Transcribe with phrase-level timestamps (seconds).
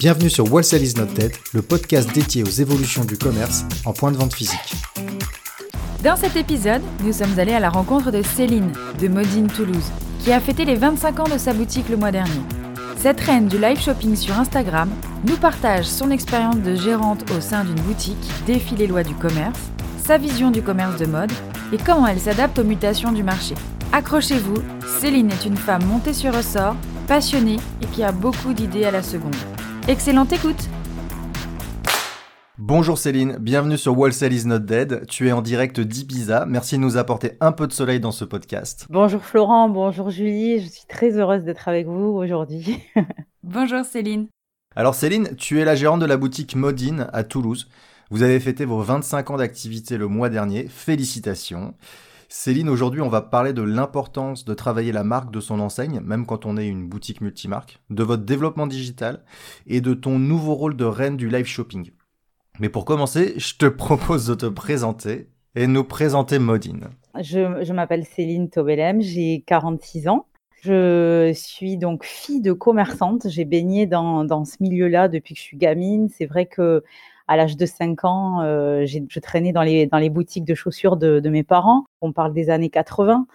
[0.00, 4.12] Bienvenue sur Wholesale is not dead, le podcast dédié aux évolutions du commerce en point
[4.12, 4.76] de vente physique.
[6.04, 10.30] Dans cet épisode, nous sommes allés à la rencontre de Céline, de Modine Toulouse, qui
[10.30, 12.42] a fêté les 25 ans de sa boutique le mois dernier.
[12.96, 14.88] Cette reine du live shopping sur Instagram
[15.26, 19.58] nous partage son expérience de gérante au sein d'une boutique, défie les lois du commerce,
[20.06, 21.32] sa vision du commerce de mode
[21.72, 23.56] et comment elle s'adapte aux mutations du marché.
[23.92, 24.62] Accrochez-vous,
[25.00, 26.76] Céline est une femme montée sur ressort,
[27.08, 29.34] passionnée et qui a beaucoup d'idées à la seconde.
[29.88, 30.68] Excellente écoute
[32.58, 35.06] Bonjour Céline, bienvenue sur Wholesale is not dead.
[35.06, 36.44] Tu es en direct d'Ibiza.
[36.44, 38.84] Merci de nous apporter un peu de soleil dans ce podcast.
[38.90, 40.60] Bonjour Florent, bonjour Julie.
[40.60, 42.82] Je suis très heureuse d'être avec vous aujourd'hui.
[43.42, 44.28] bonjour Céline.
[44.76, 47.66] Alors Céline, tu es la gérante de la boutique Modine à Toulouse.
[48.10, 50.68] Vous avez fêté vos 25 ans d'activité le mois dernier.
[50.68, 51.72] Félicitations.
[52.30, 56.26] Céline, aujourd'hui, on va parler de l'importance de travailler la marque de son enseigne, même
[56.26, 59.24] quand on est une boutique multimarque, de votre développement digital
[59.66, 61.90] et de ton nouveau rôle de reine du live shopping.
[62.60, 66.88] Mais pour commencer, je te propose de te présenter et nous présenter Modine.
[67.18, 70.26] Je, m'appelle Céline Tobelem, j'ai 46 ans.
[70.62, 73.26] Je suis donc fille de commerçante.
[73.28, 76.10] J'ai baigné dans, ce milieu-là depuis que je suis gamine.
[76.10, 76.84] C'est vrai que
[77.28, 80.96] à l'âge de 5 ans, euh, je traînais dans les, dans les boutiques de chaussures
[80.96, 81.84] de, mes parents.
[82.00, 83.26] On parle des années 80.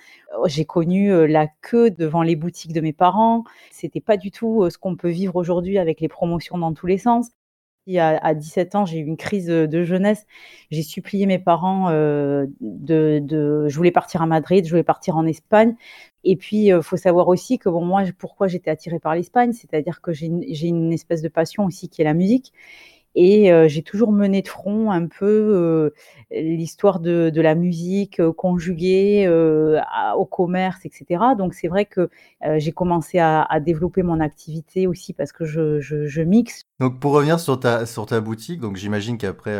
[0.47, 3.43] J'ai connu euh, la queue devant les boutiques de mes parents.
[3.71, 6.87] C'était pas du tout euh, ce qu'on peut vivre aujourd'hui avec les promotions dans tous
[6.87, 7.29] les sens.
[7.85, 10.25] Il à, à 17 ans, j'ai eu une crise de jeunesse.
[10.71, 15.75] J'ai supplié mes parents de, Je voulais partir à Madrid, je voulais partir en Espagne.
[16.23, 19.99] Et puis, il faut savoir aussi que bon, moi, pourquoi j'étais attirée par l'Espagne, c'est-à-dire
[19.99, 22.53] que j'ai une espèce de passion aussi qui est la musique.
[23.15, 25.93] Et j'ai toujours mené de front un peu
[26.31, 29.27] l'histoire de, la musique conjuguée
[30.17, 31.23] au commerce, etc.
[31.37, 32.09] Donc c'est vrai que
[32.57, 37.39] j'ai commencé à, développer mon activité aussi parce que je, je mixe donc pour revenir
[37.39, 39.57] sur ta sur ta boutique, donc j'imagine qu'après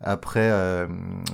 [0.00, 0.86] après euh,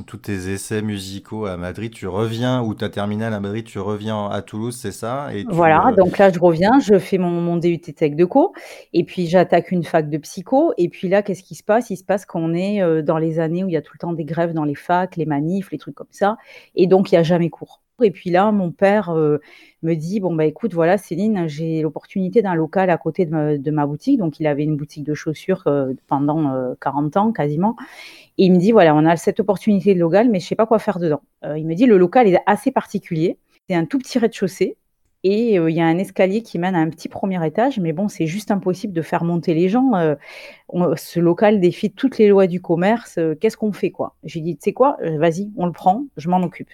[0.07, 4.29] tous tes essais musicaux à Madrid, tu reviens ou ta terminale à Madrid, tu reviens
[4.29, 5.29] à Toulouse, c'est ça?
[5.35, 8.53] Et Voilà, donc là je reviens, je fais mon, mon DUT Tech de co
[8.93, 11.91] et puis j'attaque une fac de psycho et puis là qu'est-ce qui se passe?
[11.91, 14.13] Il se passe qu'on est dans les années où il y a tout le temps
[14.13, 16.37] des grèves dans les facs, les manifs, les trucs comme ça
[16.75, 17.83] et donc il y a jamais cours.
[18.03, 19.39] Et puis là, mon père euh,
[19.83, 23.87] me dit bon bah écoute voilà Céline, j'ai l'opportunité d'un local à côté de ma,
[23.87, 24.19] boutique.
[24.19, 27.77] Donc il avait une boutique de chaussures euh, pendant 40 euh, ans quasiment.
[28.39, 30.67] Et il me dit voilà on a cette opportunité de local, mais je sais pas
[30.67, 31.23] quoi faire dedans.
[31.57, 33.39] il me dit le local est assez particulier.
[33.69, 34.77] C'est un tout petit rez-de-chaussée.
[35.25, 38.09] Et il y a un escalier qui mène à un petit premier étage, mais bon,
[38.09, 39.91] c'est juste impossible de faire monter les gens.
[40.97, 43.19] ce local défie toutes les lois du commerce.
[43.41, 44.15] Qu'est-ce qu'on fait, quoi?
[44.23, 44.97] J'ai dit, tu sais quoi?
[45.03, 46.71] Vas-y, on le prend, je m'en occupe.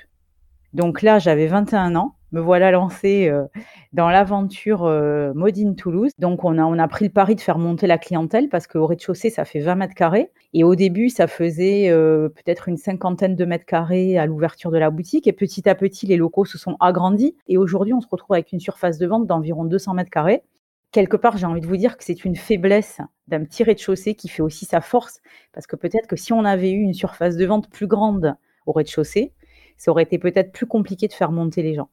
[0.75, 2.16] Donc là, j'avais 21 ans.
[2.34, 3.45] Me voilà lancée euh,
[3.93, 6.11] dans l'aventure euh, Modine Toulouse.
[6.19, 8.89] Donc on a, on a pris le pari de faire monter la clientèle parce qu'au
[8.89, 10.33] rez-de-chaussée, ça fait 20 mètres carrés.
[10.53, 14.78] Et au début, ça faisait euh, peut-être une cinquantaine de mètres carrés à l'ouverture de
[14.78, 15.28] la boutique.
[15.28, 17.37] Et petit à petit, les locaux se sont agrandis.
[17.47, 20.43] Et aujourd'hui, on se retrouve avec une surface de vente d'environ 200 mètres carrés.
[20.91, 24.27] Quelque part, j'ai envie de vous dire que c'est une faiblesse d'un petit rez-de-chaussée qui
[24.27, 25.21] fait aussi sa force.
[25.53, 28.34] Parce que peut-être que si on avait eu une surface de vente plus grande
[28.67, 29.33] au rez-de-chaussée,
[29.77, 31.91] ça aurait été peut-être plus compliqué de faire monter les gens.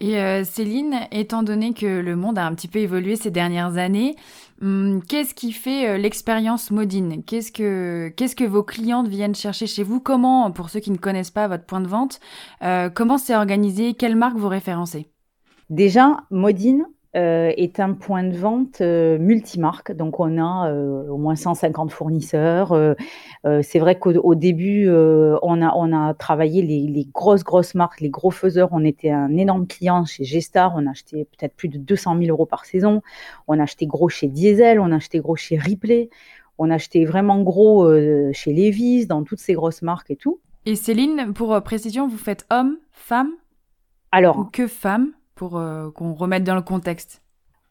[0.00, 3.76] Et euh, Céline, étant donné que le monde a un petit peu évolué ces dernières
[3.76, 4.16] années,
[4.60, 7.22] hum, qu'est-ce qui fait euh, l'expérience Modine?
[7.24, 10.00] Qu'est-ce que qu'est-ce que vos clientes viennent chercher chez vous?
[10.00, 12.18] Comment, pour ceux qui ne connaissent pas votre point de vente,
[12.62, 13.94] euh, comment c'est organisé?
[13.94, 15.10] Quelle marque vous référencez?
[15.70, 19.92] Déjà, Modine, euh, est un point de vente euh, multimarque.
[19.92, 22.76] Donc, on a euh, au moins 150 fournisseurs.
[23.62, 28.10] c'est vrai qu'au début, on, a, on a travaillé les, les, grosses, grosses marques, les
[28.10, 28.70] gros faiseurs.
[28.72, 30.72] On était un énorme client chez Gestar.
[30.76, 33.00] On a acheté peut-être plus de 200 000 euros par saison.
[33.46, 34.80] On a acheté gros chez Diesel.
[34.80, 36.10] On a acheté gros chez Ripley.
[36.58, 37.88] On a acheté vraiment gros
[38.32, 40.40] chez Levi's, dans toutes ces grosses marques et tout.
[40.66, 43.30] Et Céline, pour précision, vous faites homme, femme
[44.10, 45.12] Alors, Ou que femme?
[45.34, 47.22] Pour euh, qu'on remette dans le contexte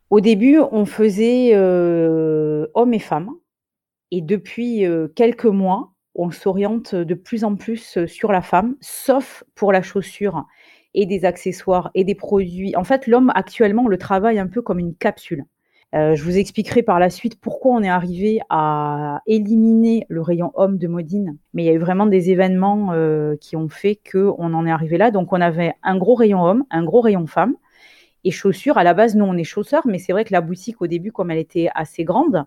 [0.09, 3.31] Au début, on faisait euh, hommes et femmes.
[4.11, 9.43] Et depuis euh, quelques mois, on s'oriente de plus en plus sur la femme, sauf
[9.55, 10.45] pour la chaussure
[10.93, 12.75] et des accessoires et des produits.
[12.75, 15.45] En fait, l'homme, actuellement, le travaille un peu comme une capsule.
[15.93, 20.51] Euh, je vous expliquerai par la suite pourquoi on est arrivé à éliminer le rayon
[20.55, 21.37] homme de Modine.
[21.53, 24.71] Mais il y a eu vraiment des événements euh, qui ont fait qu'on en est
[24.71, 25.11] arrivé là.
[25.11, 27.55] Donc on avait un gros rayon homme, un gros rayon femme.
[28.23, 30.81] Et chaussures, à la base, nous, on est chausseurs, mais c'est vrai que la boutique,
[30.81, 32.45] au début, comme elle était assez grande,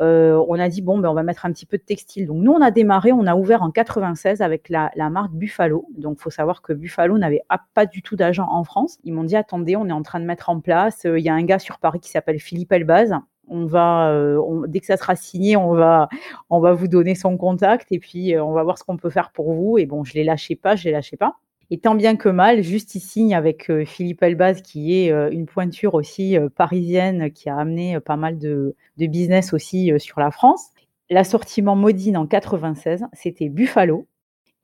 [0.00, 2.26] euh, on a dit, bon, ben, on va mettre un petit peu de textile.
[2.26, 5.86] Donc, nous, on a démarré, on a ouvert en 96 avec la, marque Buffalo.
[5.96, 7.42] Donc, il faut savoir que Buffalo n'avait
[7.74, 8.98] pas du tout d'agent en France.
[9.04, 11.04] Ils m'ont dit, attendez, on est en train de mettre en place.
[11.04, 13.14] Euh, il y a un gars sur Paris qui s'appelle Philippe Elbaz.
[13.48, 16.08] On va, euh, dès que ça sera signé, on va,
[16.50, 19.32] on va vous donner son contact et puis on va voir ce qu'on peut faire
[19.32, 19.76] pour vous.
[19.76, 21.36] Et bon, je ne les lâchais pas, je les lâchais pas.
[21.72, 25.46] Et tant bien que mal, juste ici avec euh, Philippe Elbaz, qui est euh, une
[25.46, 30.70] pointure aussi euh, parisienne, qui a amené pas mal de, business aussi sur la France.
[31.10, 34.06] L'assortiment Modine en 96, c'était Buffalo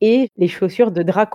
[0.01, 1.31] et les chaussures de Drag.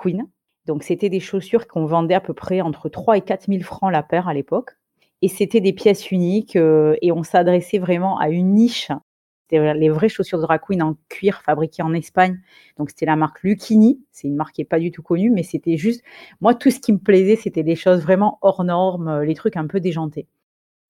[0.66, 3.92] Donc, c'était des chaussures qu'on vendait à peu près entre 3 et 4 000 francs
[3.92, 4.72] la paire à l'époque.
[5.22, 8.92] Et c'était des pièces uniques et on s'adressait vraiment à une niche
[9.52, 12.40] c'était les vraies chaussures de drag en cuir fabriquées en Espagne.
[12.78, 14.02] Donc c'était la marque Lucchini.
[14.12, 16.04] C'est une marque qui n'est pas du tout connue, mais c'était juste.
[16.40, 19.58] Moi, tout ce qui me plaisait, c'était des choses vraiment hors normes, euh, les trucs
[19.58, 20.28] un peu déjantés.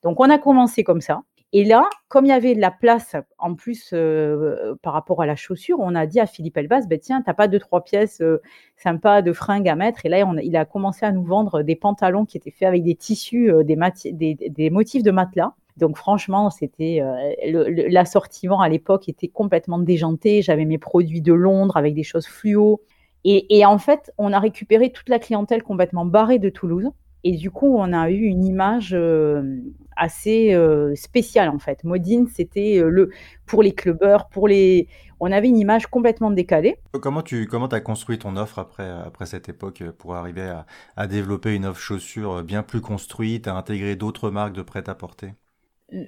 [0.03, 1.21] Donc on a commencé comme ça.
[1.53, 5.25] Et là, comme il y avait de la place en plus euh, par rapport à
[5.25, 8.21] la chaussure, on a dit à Philippe Elbaz, ben tiens, t'as pas deux trois pièces
[8.21, 8.41] euh,
[8.77, 10.05] sympas de fringues à mettre.
[10.05, 12.95] Et là, il a commencé à nous vendre des pantalons qui étaient faits avec des
[12.95, 15.53] tissus, des, motifs de matelas.
[15.77, 20.41] Donc franchement, c'était euh, l'assortiment à l'époque était complètement déjanté.
[20.41, 22.81] J'avais mes produits de Londres avec des choses fluo.
[23.23, 26.89] Et, en fait, on a récupéré toute la clientèle complètement barrée de Toulouse.
[27.23, 29.59] Et du coup, on a eu une image euh,
[29.95, 31.83] assez euh, spéciale en fait.
[31.83, 33.12] Modine, c'était le
[33.45, 34.88] pour les clubbers, pour les.
[35.19, 36.77] On avait une image complètement décalée.
[36.94, 40.65] Comment tu comment as construit ton offre après après cette époque pour arriver à,
[40.95, 45.35] à développer une offre chaussure bien plus construite, à intégrer d'autres marques de prêt-à-porter?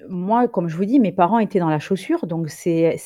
[0.10, 2.98] Moi, comme je vous dis, mes parents étaient dans la chaussure, donc c'est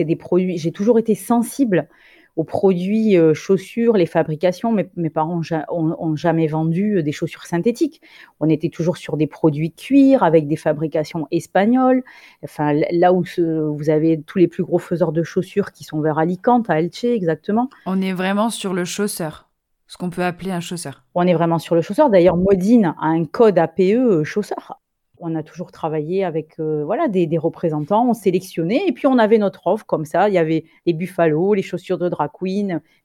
[0.00, 0.58] des produits.
[0.58, 1.88] J'ai toujours été sensible
[2.36, 4.72] aux produits euh, chaussures, les fabrications.
[4.72, 8.00] Mes, mes parents ont, jamais vendu euh, des chaussures synthétiques.
[8.40, 12.02] On était toujours sur des produits cuir avec des fabrications espagnoles.
[12.42, 16.18] Enfin, là où vous avez tous les plus gros faiseurs de chaussures qui sont vers
[16.18, 17.70] Alicante, à Elche, exactement.
[17.86, 19.48] On est vraiment sur le chausseur
[19.86, 21.04] ce qu'on peut appeler un chausseur.
[21.14, 22.10] On est vraiment sur le chausseur.
[22.10, 24.80] D'ailleurs, Modine a un code APE euh, chausseur
[25.24, 29.38] on a toujours travaillé avec euh, voilà des, représentants, on sélectionnait et puis on avait
[29.38, 30.28] notre offre comme ça.
[30.28, 32.30] Il y avait les Buffalo, les chaussures de drag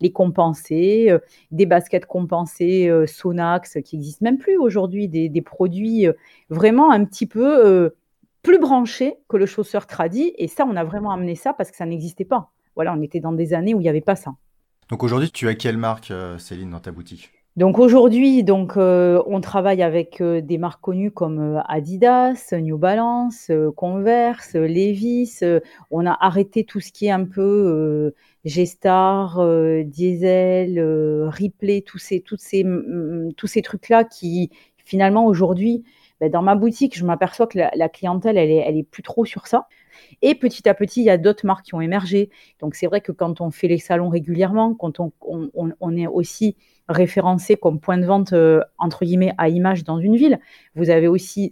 [0.01, 1.19] les compensés, euh,
[1.51, 6.07] des baskets compensées euh, Sonax qui n'existent même plus aujourd'hui, des, produits
[6.50, 7.89] vraiment un petit peu
[8.44, 10.33] plus branchés que le chausseur tradit.
[10.38, 12.51] Et ça, on a vraiment amené ça parce que ça n'existait pas.
[12.75, 14.31] Voilà, on était dans des années où il n'y avait pas ça.
[14.89, 17.38] Donc aujourd'hui, tu as quelle marque, Céline, dans ta boutique?
[17.60, 22.78] Donc aujourd'hui, donc euh, on travaille avec euh, des marques connues comme euh, Adidas, New
[22.78, 25.44] Balance, Converse, Levi's.
[25.92, 28.14] on a arrêté tout ce qui est un peu
[28.46, 29.46] G-Star,
[29.84, 30.80] Diesel,
[31.28, 32.64] Ripley, tous ces, toutes ces,
[33.36, 35.84] tous ces trucs-là qui finalement aujourd'hui,
[36.22, 39.26] ben, dans ma boutique, je m'aperçois que la, clientèle, elle est, elle est plus trop
[39.26, 39.68] sur ça.
[40.22, 42.30] Et petit à petit, il y a d'autres marques qui ont émergé.
[42.62, 46.08] Donc c'est vrai que quand on fait les salons régulièrement, quand on, on, on est
[46.08, 46.56] aussi
[46.89, 50.39] référencé comme point de vente euh, entre guillemets à image dans une ville.
[50.75, 51.51] Vous avez aussi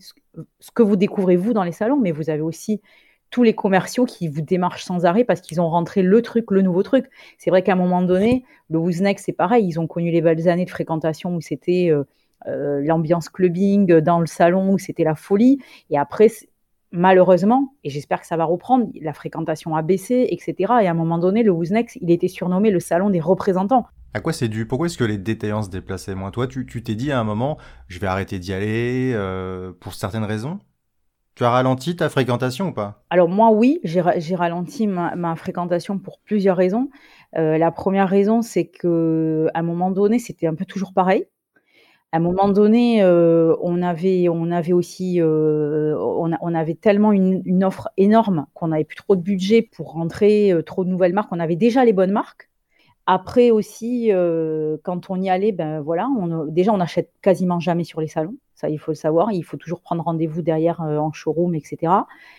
[0.59, 2.81] ce que vous découvrez vous dans les salons, mais vous avez aussi
[3.29, 6.61] tous les commerciaux qui vous démarchent sans arrêt parce qu'ils ont rentré le truc, le
[6.61, 7.05] nouveau truc.
[7.37, 10.47] C'est vrai qu'à un moment donné, le Woozneck, c'est pareil, ils ont connu les belles
[10.49, 12.03] années de fréquentation où c'était euh,
[12.47, 15.59] euh, l'ambiance clubbing dans le salon, où c'était la folie.
[15.89, 16.31] Et après,
[16.91, 20.55] malheureusement, et j'espère que ça va reprendre, la fréquentation a baissé, etc.
[20.81, 23.85] Et à un moment donné, le Woozneck, il était surnommé le salon des représentants.
[24.13, 24.65] À quoi c'est dû?
[24.65, 26.31] Pourquoi est-ce que les détaillants se déplaçaient moins?
[26.31, 30.23] Toi, tu t'es dit à un moment, je vais arrêter d'y aller euh, pour certaines
[30.23, 30.59] raisons?
[31.35, 33.03] Tu as ralenti ta fréquentation ou pas?
[33.09, 34.01] Alors moi, oui, j'ai
[34.35, 36.89] ralenti ma, fréquentation pour plusieurs raisons.
[37.37, 41.25] Euh, la première raison, c'est que à un moment donné, c'était un peu toujours pareil.
[42.11, 47.63] À un moment donné, euh, on avait, on avait aussi, on, avait tellement une, une
[47.63, 51.31] offre énorme qu'on n'avait plus trop de budget pour rentrer trop de nouvelles marques.
[51.31, 52.49] On avait déjà les bonnes marques.
[53.09, 57.85] Après aussi, euh, quand on y allait, ben voilà, on, déjà on n'achète quasiment jamais
[57.85, 58.35] sur les salons.
[58.53, 59.31] Ça, il faut le savoir.
[59.31, 61.77] Il faut toujours prendre rendez-vous derrière euh, en showroom, etc.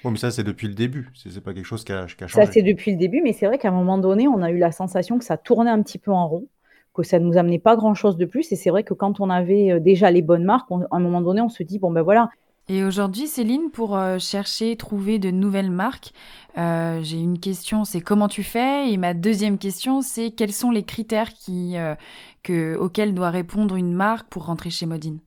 [0.05, 1.11] Bon, mais ça, c'est depuis le début.
[1.15, 2.45] C'est pas quelque chose qui a, qui a changé.
[2.45, 4.59] Ça, c'est depuis le début, mais c'est vrai qu'à un moment donné, on a eu
[4.59, 6.47] la sensation que ça tournait un petit peu en rond,
[6.93, 8.53] que ça ne nous amenait pas grand-chose de plus.
[8.53, 11.23] Et c'est vrai que quand on avait euh, déjà les bonnes marques, à un moment
[11.23, 12.29] donné, on se dit bon ben voilà,
[12.69, 16.13] et aujourd'hui, Céline, pour euh, chercher, trouver de nouvelles marques,
[16.59, 18.93] euh, j'ai une question, c'est comment tu fais?
[18.93, 21.95] Et ma deuxième question, c'est quels sont les critères qui, euh,
[22.43, 25.19] que, auxquels doit répondre une marque pour rentrer chez Modine?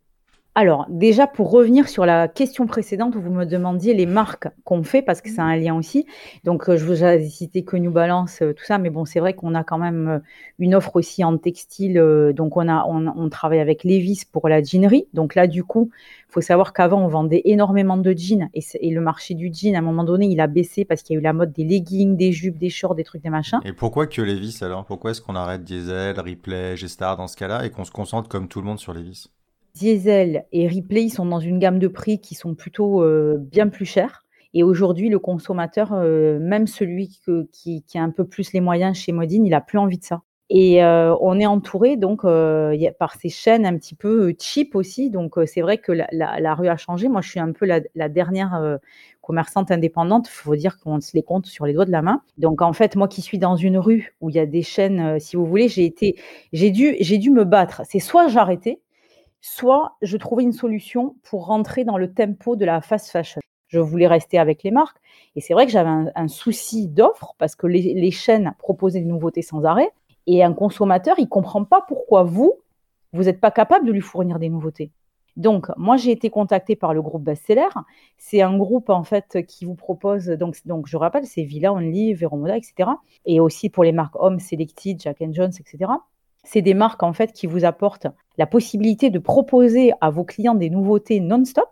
[0.53, 4.84] Alors, déjà, pour revenir sur la question précédente où vous me demandiez les marques qu'on
[4.84, 6.05] fait, parce que c'est un lien aussi.
[6.43, 9.22] Donc, euh, je vous ai cité que New Balance, euh, tout ça, mais bon, c'est
[9.22, 10.20] vrai qu'on a quand même euh,
[10.60, 11.93] une offre aussi en textile.
[12.36, 15.08] donc, on, a, on, travaille avec Levis pour la jeanerie.
[15.13, 15.89] Donc là, du coup,
[16.27, 19.75] il faut savoir qu'avant, on vendait énormément de jeans et, et, le marché du jean,
[19.75, 21.63] à un moment donné, il a baissé parce qu'il y a eu la mode des
[21.63, 23.60] leggings, des jupes, des shorts, des trucs, des machins.
[23.63, 24.84] Et pourquoi que Levis alors?
[24.84, 28.50] Pourquoi est-ce qu'on arrête Diesel, Ripley, G-Star dans ce cas-là et qu'on se concentre comme
[28.50, 29.29] tout le monde sur Levis?
[29.73, 33.85] Diesel et Ripley, sont dans une gamme de prix qui sont plutôt euh, bien plus
[33.85, 34.23] chers.
[34.53, 37.07] Et aujourd'hui, le consommateur, euh, même celui
[37.53, 40.23] qui, a un peu plus les moyens chez Modine, il a plus envie de ça.
[40.53, 45.09] Et euh, on est entouré donc par ces chaînes un petit peu cheap aussi.
[45.09, 47.07] Donc c'est vrai que la, rue a changé.
[47.07, 48.77] Moi, je suis un peu la, dernière
[49.21, 50.27] commerçante indépendante.
[50.27, 52.21] Il faut dire qu'on se les compte sur les doigts de la main.
[52.37, 55.17] Donc en fait, moi qui suis dans une rue où il y a des chaînes,
[55.21, 56.17] si vous voulez, j'ai été,
[56.51, 57.83] j'ai dû, j'ai dû me battre.
[57.85, 58.81] C'est soit j'arrêtais,
[59.41, 63.41] soit je trouvais une solution pour rentrer dans le tempo de la fast fashion.
[63.67, 64.98] Je voulais rester avec les marques.
[65.36, 69.41] Et c'est vrai que j'avais un, souci d'offre parce que les, chaînes proposaient des nouveautés
[69.41, 69.89] sans arrêt.
[70.27, 72.53] Et un consommateur, il ne comprend pas pourquoi vous,
[73.13, 74.91] vous n'êtes pas capable de lui fournir des nouveautés.
[75.38, 77.69] Donc, moi, j'ai été contactée par le groupe Bestseller.
[78.17, 82.13] C'est un groupe, en fait, qui vous propose, donc, donc je rappelle, c'est Villa Only,
[82.13, 82.89] Veromoda, etc.
[83.25, 85.93] Et aussi pour les marques Homme, Selected, Jack Jones, etc
[86.43, 88.07] c'est des marques en fait qui vous apportent
[88.38, 91.69] la possibilité de proposer à vos clients des nouveautés non-stop.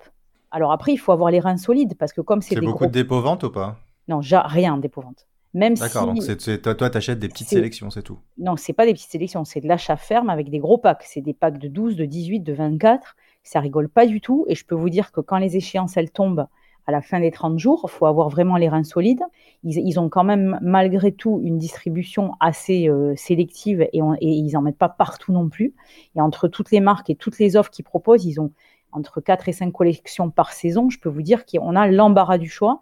[0.51, 2.91] Alors après, il faut avoir les reins solides parce que comme c'est des beaucoup de
[2.91, 3.77] dépôt-vente ou pas?
[4.07, 5.27] Non, rien dépôt-vente.
[5.53, 8.73] Même D'accord, donc c'est, toi, toi tu achètes des petites sélections, c'est tout Non, c'est
[8.73, 11.03] pas des petites sélections, c'est de l'achat ferme avec des gros packs.
[11.03, 13.15] C'est des packs de 12, de 18, de 24.
[13.43, 14.45] Ça rigole pas du tout.
[14.47, 16.45] Et je peux vous dire que quand les échéances, elles tombent,
[16.87, 17.81] à la fin des 30 jours.
[17.85, 19.21] Il faut avoir vraiment les reins solides.
[19.63, 24.77] Ils, ont quand même, malgré tout, une distribution assez euh, sélective et, ils n'en mettent
[24.77, 25.73] pas partout non plus.
[26.15, 28.51] Et entre toutes les marques et toutes les offres qu'ils proposent, ils ont
[28.91, 30.89] entre 4 et 5 collections par saison.
[30.89, 32.79] Je peux vous dire qu'on a l'embarras du choix.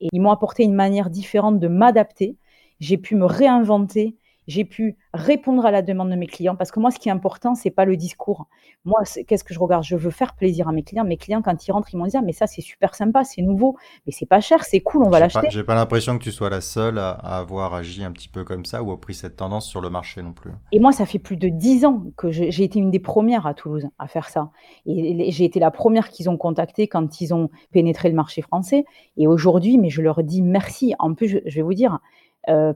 [0.00, 2.36] Et ils m'ont apporté une manière différente de m'adapter.
[2.80, 6.56] J'ai pu me réinventer j'ai pu répondre à la demande de mes clients.
[6.56, 8.46] Parce que moi, ce qui est important, c'est pas le discours.
[8.84, 9.84] Moi, qu'est-ce que je regarde?
[9.84, 11.04] Je veux faire plaisir à mes clients.
[11.04, 13.42] Mes clients, quand ils rentrent, ils m'ont dit ah, mais ça, c'est super sympa, c'est
[13.42, 13.76] nouveau,
[14.06, 15.48] mais c'est pas cher, c'est cool, on va l'acheter.
[15.50, 18.64] J'ai pas l'impression que tu sois la seule à, avoir agi un petit peu comme
[18.64, 20.50] ça ou à pris cette tendance sur le marché non plus.
[20.72, 23.54] Et moi, ça fait plus de dix ans que j'ai été une des premières à
[23.54, 24.50] Toulouse à faire ça.
[24.86, 28.84] Et j'ai été la première qu'ils ont contacté quand ils ont pénétré le marché français.
[29.16, 30.94] Et aujourd'hui, mais je leur dis merci.
[30.98, 31.98] En plus, je vais vous dire,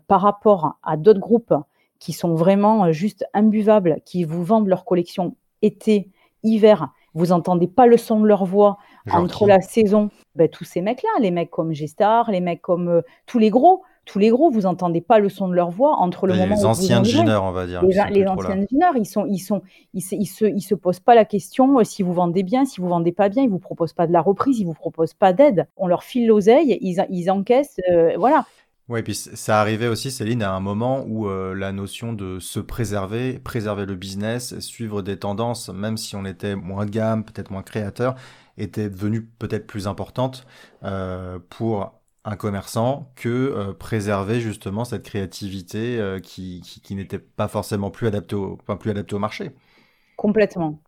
[0.07, 1.55] par rapport à d'autres groupes
[2.01, 6.09] qui sont vraiment euh, juste imbuvables, qui vous vendent leur collection été,
[6.43, 8.79] hiver, vous n'entendez pas le son de leur voix
[9.11, 10.09] entre la saison.
[10.37, 13.83] Ben, tous ces mecs-là, les mecs comme G-Star, les mecs comme euh, tous les gros,
[14.07, 16.65] tous les gros, vous n'entendez pas le son de leur voix entre le moment les
[16.65, 17.83] anciens jeaners, on va dire.
[17.83, 19.61] Les, anciens jeaners, ils sont, ils sont,
[19.93, 23.13] ils se, ils se, posent pas la question si vous vendez bien, si vous vendez
[23.13, 25.67] pas bien, ils vous proposent pas de la reprise, ils vous proposent pas d'aide.
[25.77, 27.79] On leur file l'oseille, ils, ils encaissent,
[28.17, 28.47] voilà.
[28.91, 32.59] Oui, puis ça arrivait aussi, Céline, à un moment où euh, la notion de se
[32.59, 37.53] préserver, préserver le business, suivre des tendances, même si on était moins de gamme, peut-être
[37.53, 38.17] moins créateur,
[38.59, 40.45] était devenue peut-être plus importante
[40.83, 47.93] euh, pour un commerçant que euh, préserver justement cette créativité qui, qui, n'était pas forcément
[47.93, 49.53] plus adaptée au, plus adaptée au marché.
[50.17, 50.83] Complètement.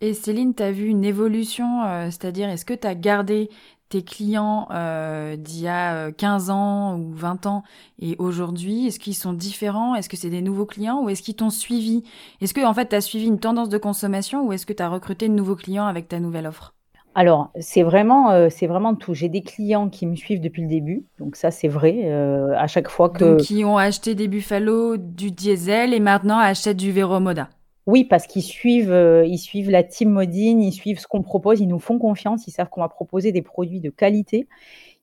[0.00, 3.50] Et Céline, tu as vu une évolution, c'est-à-dire est-ce que tu as gardé
[3.88, 7.62] tes clients euh, d'il y a 15 euh, ans ou 20 ans
[7.98, 9.94] et aujourd'hui Est-ce qu'ils sont différents?
[9.94, 12.02] Est-ce que c'est des nouveaux clients ou est-ce qu'ils t'ont suivi?
[12.40, 14.82] Est-ce que en fait tu as suivi une tendance de consommation ou est-ce que tu
[14.82, 16.74] as recruté de nouveaux clients avec ta nouvelle offre?
[17.14, 19.12] Alors, c'est vraiment, euh, c'est vraiment tout.
[19.12, 22.02] J'ai des clients qui me suivent depuis le début, donc ça c'est vrai.
[22.04, 26.38] Euh, à chaque fois que donc, qui ont acheté des Buffalo, du diesel et maintenant
[26.38, 27.48] achètent du Vero Moda.
[27.88, 31.60] Oui, parce qu'ils suivent, euh, ils suivent la team Modine, ils suivent ce qu'on propose,
[31.60, 34.46] ils nous font confiance, ils savent qu'on va proposer des produits de qualité.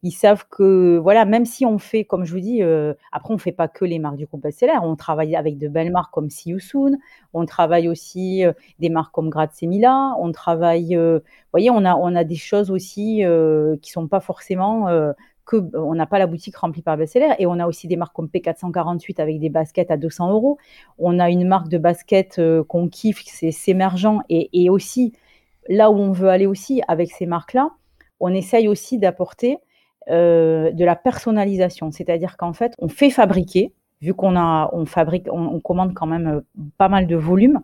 [0.03, 3.37] Ils savent que, voilà, même si on fait, comme je vous dis, euh, après, on
[3.37, 6.13] ne fait pas que les marques du groupe Bestseller, on travaille avec de belles marques
[6.13, 6.99] comme See You Soon,
[7.33, 11.95] on travaille aussi euh, des marques comme Grazia Mila, on travaille, vous voyez, on a,
[11.95, 14.87] on a des choses aussi qui ne sont pas forcément
[15.45, 18.15] que euh, n'a pas la boutique remplie par best-seller et on a aussi des marques
[18.15, 20.57] comme P448 avec des baskets à 200 euros.
[20.97, 25.13] On a une marque de basket euh, qu'on kiffe, c'est S'émergent et, et, aussi
[25.69, 27.69] là où on veut aller aussi avec ces marques-là,
[28.19, 29.57] on essaye aussi d'apporter
[30.09, 35.27] euh, de la personnalisation, c'est-à-dire qu'en fait on fait fabriquer, vu qu'on a on fabrique,
[35.31, 36.41] on, commande quand même
[36.77, 37.61] pas mal de volume.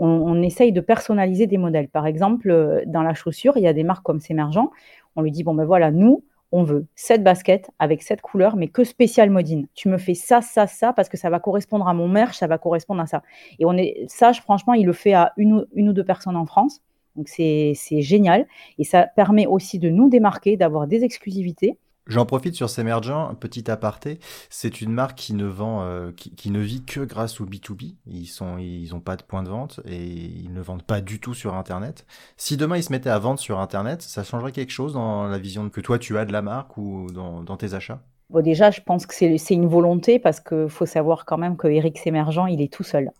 [0.00, 1.88] On, on, essaye de personnaliser des modèles.
[1.88, 4.70] Par exemple, dans la chaussure, il y a des marques comme S'émergent.
[5.16, 8.68] On lui dit bon ben voilà, nous, on veut cette basket avec cette couleur, mais
[8.68, 9.66] que spécial Modine.
[9.74, 12.46] Tu me fais ça, ça, ça, parce que ça va correspondre à mon merch, ça
[12.46, 13.22] va correspondre à ça.
[13.58, 16.80] Et on est, ça, franchement, il le fait à une, ou deux personnes en France.
[17.16, 18.46] Donc c'est génial
[18.78, 21.76] et ça permet aussi de nous démarquer, d'avoir des exclusivités.
[22.08, 24.18] J'en profite sur Semergent, petit aparté.
[24.48, 27.96] C'est une marque qui ne vend, euh, qui, ne vit que grâce au B2B.
[28.06, 31.20] Ils sont, ils ont pas de point de vente et ils ne vendent pas du
[31.20, 32.06] tout sur Internet.
[32.38, 35.38] Si demain ils se mettaient à vendre sur Internet, ça changerait quelque chose dans la
[35.38, 38.00] vision que toi tu as de la marque ou dans, dans tes achats?
[38.30, 41.68] Bon, déjà, je pense que c'est une volonté parce qu'il faut savoir quand même que
[41.68, 43.10] Eric Semergent, il est tout seul.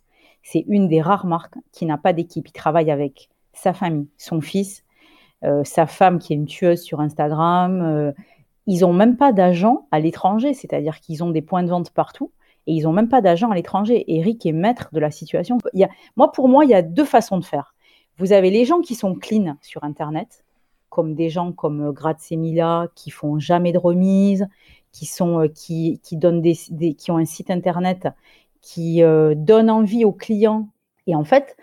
[0.43, 2.49] C'est une des rares marques qui n'a pas d'équipe.
[2.49, 4.85] Il travaille avec sa famille, son fils,
[5.45, 7.83] euh, sa femme qui est une tueuse sur Instagram.
[7.83, 8.13] Euh,
[8.69, 12.33] ils n'ont même pas d'agent à l'étranger, c'est-à-dire qu'ils ont des points de vente partout
[12.67, 14.05] et ils n'ont même pas d'agent à l'étranger.
[14.09, 15.57] Eric est maître de la situation.
[16.17, 17.75] Moi, pour moi, il y a deux façons de faire.
[18.19, 20.45] Vous avez les gens qui sont clean sur Internet,
[20.91, 24.47] comme des gens comme Grazemila, qui font jamais de remise,
[24.93, 28.09] qui, sont, euh, qui, qui, donnent des, qui ont un site Internet
[28.61, 30.69] qui euh, donnent envie aux clients.
[31.07, 31.57] Et en fait,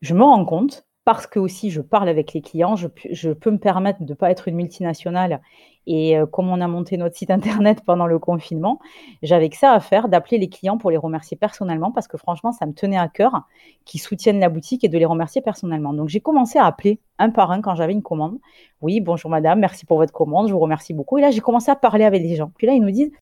[0.00, 2.88] je me rends compte parce que aussi je parle avec les clients, je,
[3.32, 5.40] peux me permettre de ne pas être une multinationale.
[5.86, 8.80] Et euh, comme on a monté notre site internet pendant le confinement,
[9.22, 12.50] j'avais que ça à faire, d'appeler les clients pour les remercier personnellement, parce que franchement,
[12.50, 13.46] ça me tenait à cœur
[13.84, 15.94] qu'ils soutiennent la boutique et de les remercier personnellement.
[15.94, 18.40] Donc j'ai commencé à appeler un par un quand j'avais une commande.
[18.82, 21.18] Oui, bonjour madame, merci pour votre commande, je vous remercie beaucoup.
[21.18, 22.50] Et là, j'ai commencé à parler avec les gens.
[22.56, 23.12] Puis là, ils nous disent,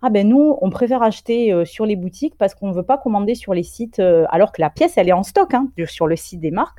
[0.00, 2.96] ah ben nous, on préfère acheter euh, sur les boutiques parce qu'on ne veut pas
[2.96, 6.06] commander sur les sites, euh, alors que la pièce, elle est en stock hein, sur
[6.06, 6.78] le site des marques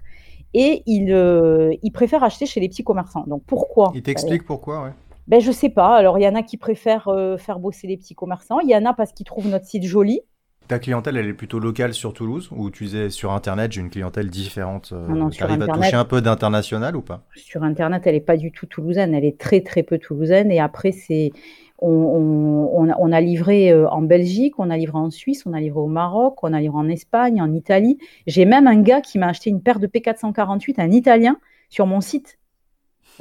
[0.58, 3.26] et il, euh, il préfère acheter chez les petits commerçants.
[3.28, 3.92] Donc pourquoi?
[3.94, 4.92] Il t'explique pourquoi, ouais.
[5.28, 5.98] Ben je sais pas.
[5.98, 8.62] Alors il y en a qui préfèrent euh, faire bosser les petits commerçants.
[8.62, 10.22] Il y en a parce qu'ils trouvent notre site joli.
[10.70, 13.90] Ta clientèle, elle est plutôt locale sur Toulouse ou tu disais sur Internet, j'ai une
[13.90, 17.24] clientèle différente euh, non, non, Tu arrives à toucher un peu d'international ou pas?
[17.36, 19.14] Sur Internet, elle n'est pas du tout toulousaine.
[19.14, 20.52] Elle est très très peu toulousaine.
[20.52, 21.32] Et après, c'est
[21.80, 25.88] on, a livré euh, en Belgique, on a livré en Suisse, on a livré au
[25.88, 27.98] Maroc, on a livré en Espagne, en Italie.
[28.28, 31.38] J'ai même un gars qui m'a acheté une paire de P448, un Italien,
[31.70, 32.40] sur mon site.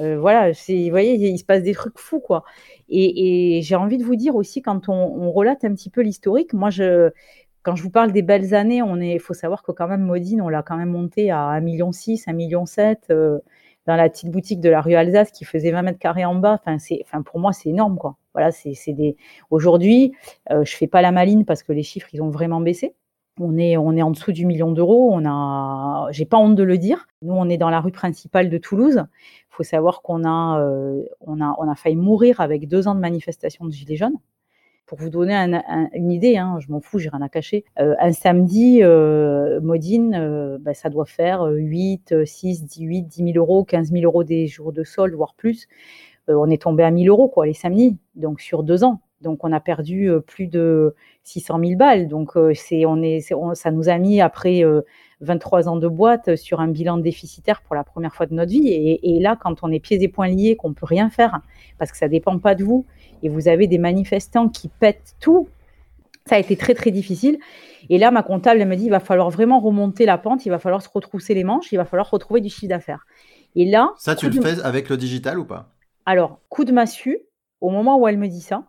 [0.01, 2.45] Euh, voilà, vous voyez, il se passe des trucs fous, quoi.
[2.89, 6.71] Et, j'ai envie de vous dire aussi, quand on, relate un petit peu l'historique, moi,
[6.71, 7.11] je,
[7.63, 10.43] quand je vous parle des belles années, on est, faut savoir que quand même Modine,
[10.43, 12.65] on l'a quand même monté à 1,6 million, 1,7 million.
[13.11, 13.39] Euh,
[13.87, 16.61] dans la petite boutique de la rue Alsace qui faisait 20 mètres carrés en bas.
[16.61, 17.99] Enfin, c'est, pour moi, c'est énorme.
[18.33, 19.17] Voilà, c'est, des.
[19.51, 20.13] Aujourd'hui,
[20.51, 22.95] euh, je fais pas la maline parce que les chiffres, ils ont vraiment baissé.
[23.41, 25.11] On est, on est en dessous du million d'euros.
[25.13, 27.07] On a, j'ai pas honte de le dire.
[27.23, 29.05] Nous, on est dans la rue principale de Toulouse.
[29.05, 33.01] Il faut savoir qu'on a, euh, on a, a failli mourir avec deux ans de
[33.01, 34.19] manifestation de gilets jaunes.
[34.87, 35.35] Pour vous donner
[35.95, 37.65] une idée, hein, je m'en fous, j'ai rien à cacher.
[37.81, 43.39] Euh, un samedi, euh, Modine, euh, bah, ça doit faire 8, 6, 18, 10 000
[43.39, 45.69] euros, 15 000 euros des jours de solde, voire plus.
[46.29, 49.01] on est tombé à 1000 euros quoi, les samedis, donc sur deux ans.
[49.21, 52.09] Donc on a perdu plus de 600 000 balles.
[52.09, 53.21] Donc c'est, on est,
[53.55, 54.63] ça nous a mis après
[55.21, 58.69] 23 ans de boîte sur un bilan déficitaire pour la première fois de notre vie.
[58.69, 61.41] Et, et là, quand on est pieds et poings liés, qu'on peut rien faire
[61.79, 62.85] parce que ça dépend pas de vous
[63.23, 65.49] et vous avez des manifestants qui pètent tout,
[66.27, 67.39] ça a été très très difficile.
[67.91, 70.51] Et là, ma comptable elle me dit, il va falloir vraiment remonter la pente, il
[70.51, 73.07] va falloir se retrousser les manches, il va falloir retrouver du chiffre d'affaires.
[73.57, 75.71] Et là, ça, tu le fais avec le digital ou pas?
[76.07, 77.19] Alors, coup de massue,
[77.61, 78.65] au moment où elle me dit ça,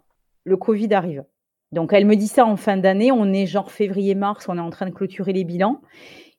[0.45, 1.25] le Covid arrive.
[1.71, 4.69] Donc, elle me dit ça en fin d'année, on est genre février-mars, on est en
[4.69, 5.81] train de clôturer les bilans.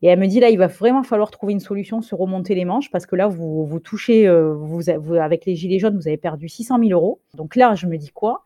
[0.02, 2.64] Et elle me dit là, il va vraiment falloir trouver une solution, se remonter les
[2.64, 4.88] manches, parce que là, vous, touchez, euh, vous,
[5.18, 7.20] avec les gilets jaunes, vous avez perdu 600 000 euros.
[7.34, 8.44] Donc là, je me dis quoi?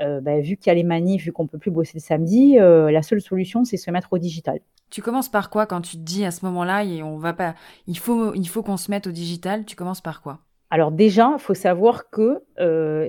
[0.00, 2.58] Euh, bah, Vu qu'il y a les manifs, vu qu'on peut plus bosser le samedi,
[2.58, 4.60] euh, la seule solution, c'est se mettre au digital.
[4.90, 7.54] Tu commences par quoi quand tu te dis à ce moment-là, on va pas,
[7.86, 9.64] il faut, il faut qu'on se mette au digital.
[9.64, 10.40] Tu commences par quoi?
[10.72, 12.40] Alors déjà, il faut savoir que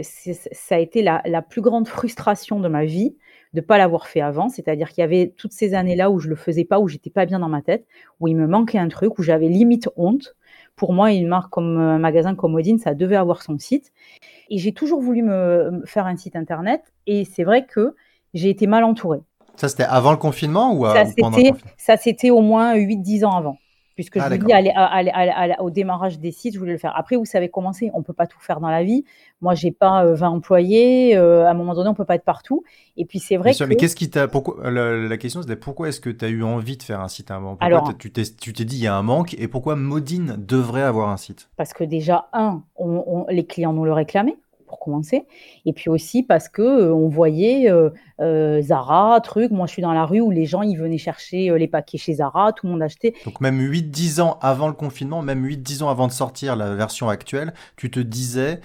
[0.02, 3.16] ça a été la, la, plus grande frustration de ma vie
[3.54, 4.50] de ne pas l'avoir fait avant.
[4.50, 7.26] C'est-à-dire qu'il y avait toutes ces années-là où je le faisais pas, où j'étais pas
[7.26, 7.86] bien dans ma tête,
[8.20, 10.36] où il me manquait un truc, où j'avais limite honte.
[10.76, 13.94] Pour moi, une marque comme un magasin comme Odin, ça devait avoir son site.
[14.50, 16.82] Et j'ai toujours voulu me, faire un site internet.
[17.08, 17.96] Et c'est vrai que
[18.34, 19.22] j'ai été mal entourée.
[19.56, 21.58] Ça, c'était avant le confinement ou, ça, pendant le confinement?
[21.78, 23.58] Ça, c'était au moins 8-10 ans avant.
[23.96, 26.94] Puisque je ah, vous dis, aller, au démarrage des sites, je voulais le faire.
[26.96, 29.04] Après, vous savez comment c'est, on ne peut pas tout faire dans la vie.
[29.42, 31.16] Moi, j'ai pas 20 euh, employés.
[31.16, 32.64] Euh, à un moment donné, on peut pas être partout.
[32.98, 33.70] Et puis, c'est vrai Bien que...
[33.70, 34.28] mais qu'est-ce qui t'a...
[34.28, 34.72] Pourquoi...
[34.72, 37.52] La, question, c'était pourquoi est-ce que tu as eu envie de faire un site avant
[37.52, 39.36] pourquoi Alors, tu t'es, tu t'es dit, il y a un manque?
[39.36, 41.50] Et pourquoi Modine devrait avoir un site?
[41.56, 42.64] Parce que déjà, un,
[43.30, 44.38] les clients nous le réclamaient
[44.80, 45.26] commencer.
[45.66, 47.90] Et puis aussi parce que euh, on voyait euh,
[48.22, 49.52] euh, Zara, truc.
[49.52, 52.16] Moi, je suis dans la rue où les gens ils venaient chercher les paquets chez
[52.16, 53.14] Zara, tout le monde achetait.
[53.26, 57.10] Donc même 8-10 ans avant le confinement, même 8-10 ans avant de sortir la version
[57.10, 58.60] actuelle, tu te disais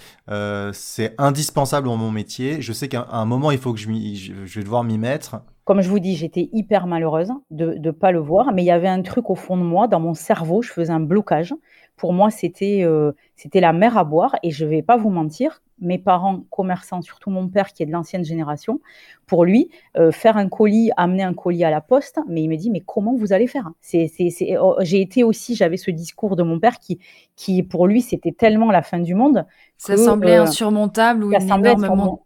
[0.73, 2.61] c'est indispensable dans mon métier.
[2.61, 5.41] Je sais qu'à un moment il faut que je, je vais devoir m'y mettre.
[5.69, 8.71] Comme je vous dis, j'étais hyper malheureuse de ne pas le voir, mais il y
[8.71, 11.55] avait un truc au fond de moi, dans mon cerveau, je faisais un blocage.
[11.95, 15.11] Pour moi, c'était euh, c'était la mer à boire, et je ne vais pas vous
[15.11, 18.81] mentir, mes parents commerçants, surtout mon père qui est de l'ancienne génération,
[19.27, 22.57] pour lui, euh, faire un colis, amener un colis à la poste, mais il me
[22.57, 23.71] dit, mais comment vous allez faire?
[23.83, 24.11] C'est,
[24.59, 26.99] oh, J'ai été aussi, j'avais ce discours de mon père qui,
[27.37, 29.45] qui pour lui, c'était tellement la fin du monde.
[29.77, 32.17] Ça semblait euh, insurmontable ou une énorme,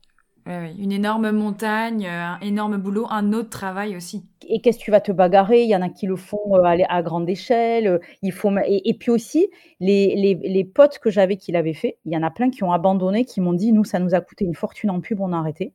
[0.46, 4.24] une énorme montagne, un énorme boulot, un autre travail aussi.
[4.48, 5.62] Et qu'est-ce que tu vas te bagarrer?
[5.62, 7.86] Il y en a qui le font euh, à, grande échelle.
[7.86, 9.48] Euh, il faut et, puis aussi
[9.80, 12.72] les, les, potes que j'avais qui l'avaient fait, il y en a plein qui ont
[12.72, 15.38] abandonné, qui m'ont dit nous ça nous a coûté une fortune en pub, on a
[15.38, 15.74] arrêté.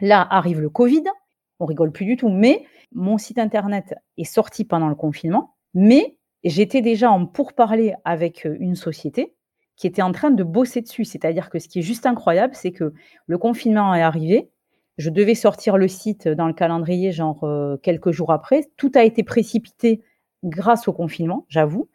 [0.00, 1.04] Là arrive le Covid,
[1.60, 6.18] on rigole plus du tout, mais mon site internet est sorti pendant le confinement, mais
[6.44, 9.34] j'étais déjà en pourparler avec euh, une société
[9.76, 11.04] qui était en train de bosser dessus.
[11.04, 12.92] C'est-à-dire que ce qui est juste incroyable, c'est que
[13.26, 14.50] le confinement est arrivé.
[14.98, 18.68] Je devais sortir le site dans le calendrier, genre euh, quelques jours après.
[18.76, 20.02] Tout a été précipité
[20.44, 21.88] grâce au confinement, j'avoue.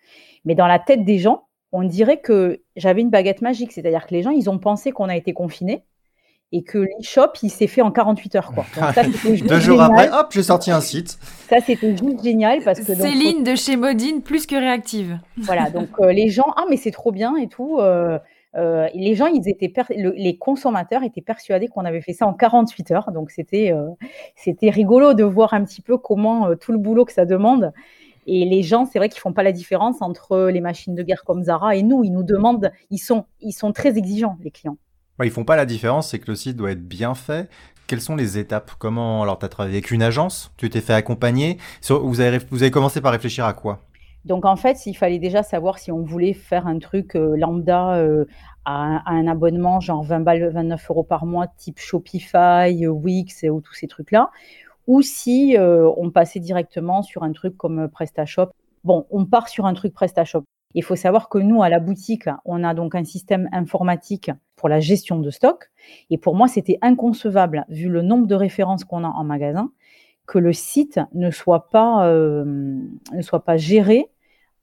[0.43, 3.71] Mais dans la tête des gens, on dirait que j'avais une baguette magique.
[3.71, 5.83] C'est-à-dire que les gens, ils ont pensé qu'on a été confinés
[6.51, 8.51] et que l'e-shop, il s'est fait en 48 heures.
[8.53, 8.65] Quoi.
[9.47, 11.19] Deux jours après, hop, j'ai sorti un site.
[11.47, 12.61] Ça, c'était juste génial.
[12.63, 15.19] parce que Céline de chez Modine, plus que réactive.
[15.37, 17.77] Voilà, donc euh, les gens, ah, mais c'est trop bien et tout.
[17.79, 18.17] Euh,
[18.55, 22.91] euh, les gens, ils étaient les consommateurs étaient persuadés qu'on avait fait ça en 48
[22.91, 23.11] heures.
[23.11, 23.71] Donc, c'était
[24.35, 27.71] c'était rigolo de voir un petit peu comment tout le boulot que ça demande.
[28.25, 31.23] Et les gens, c'est vrai qu'ils font pas la différence entre les machines de guerre
[31.23, 32.03] comme Zara et nous.
[32.03, 34.77] Ils nous demandent, ils sont, ils sont très exigeants, les clients.
[35.19, 37.49] Ils ils font pas la différence, c'est que le site doit être bien fait.
[37.87, 38.71] Quelles sont les étapes?
[38.77, 40.51] Comment alors tu as travaillé avec une agence?
[40.57, 41.57] Tu t'es fait accompagner?
[41.89, 43.79] Vous avez, vous avez commencé par réfléchir à quoi?
[44.25, 47.95] Donc en fait, il fallait déjà savoir si on voulait faire un truc euh, lambda
[47.95, 48.25] euh,
[48.65, 53.61] à, un abonnement, genre 20 balles, 29 euros par mois, type Shopify, euh, Wix ou
[53.61, 54.29] tous ces trucs-là,
[54.87, 58.49] ou si on passait directement sur un truc comme PrestaShop.
[58.83, 60.43] Bon, on part sur un truc PrestaShop.
[60.75, 64.69] Il faut savoir que nous, à la boutique, on a donc un système informatique pour
[64.69, 65.71] la gestion de stock.
[66.09, 69.71] Et pour moi, c'était inconcevable, vu le nombre de références qu'on a en magasin,
[70.27, 74.09] que le site ne soit pas, euh, ne soit pas géré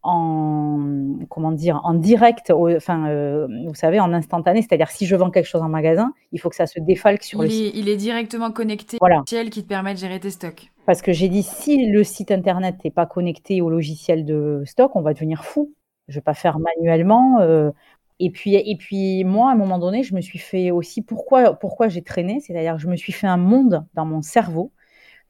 [0.07, 5.31] en comment dire en direct, enfin euh, vous savez en instantané, c'est-à-dire si je vends
[5.31, 7.73] quelque chose en magasin, il faut que ça se défalque sur le site.
[7.75, 9.17] Il est directement connecté voilà.
[9.17, 10.71] au logiciel qui te permet de gérer tes stocks.
[10.87, 14.95] Parce que j'ai dit si le site internet n'est pas connecté au logiciel de stock,
[14.95, 15.73] on va devenir fou.
[16.09, 17.41] Je vais pas faire manuellement.
[17.41, 17.71] Euh,
[18.19, 21.55] et puis, et puis moi, à un moment donné, je me suis fait aussi pourquoi,
[21.55, 24.73] pourquoi j'ai traîné, c'est-à-dire que je me suis fait un monde dans mon cerveau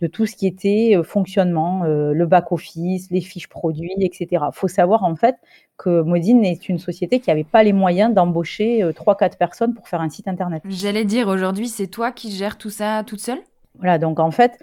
[0.02, 4.26] de tout ce qui était euh, fonctionnement, euh, le back-office, les fiches produits, etc.
[4.32, 5.36] Il faut savoir en fait
[5.78, 9.88] que Modine est une société qui n'avait pas les moyens d'embaucher trois, 3-4 personnes pour
[9.88, 10.62] faire un site internet.
[10.68, 13.40] J'allais dire, aujourd'hui, c'est toi qui gères tout ça toute seule?
[13.78, 14.58] Voilà, donc en fait,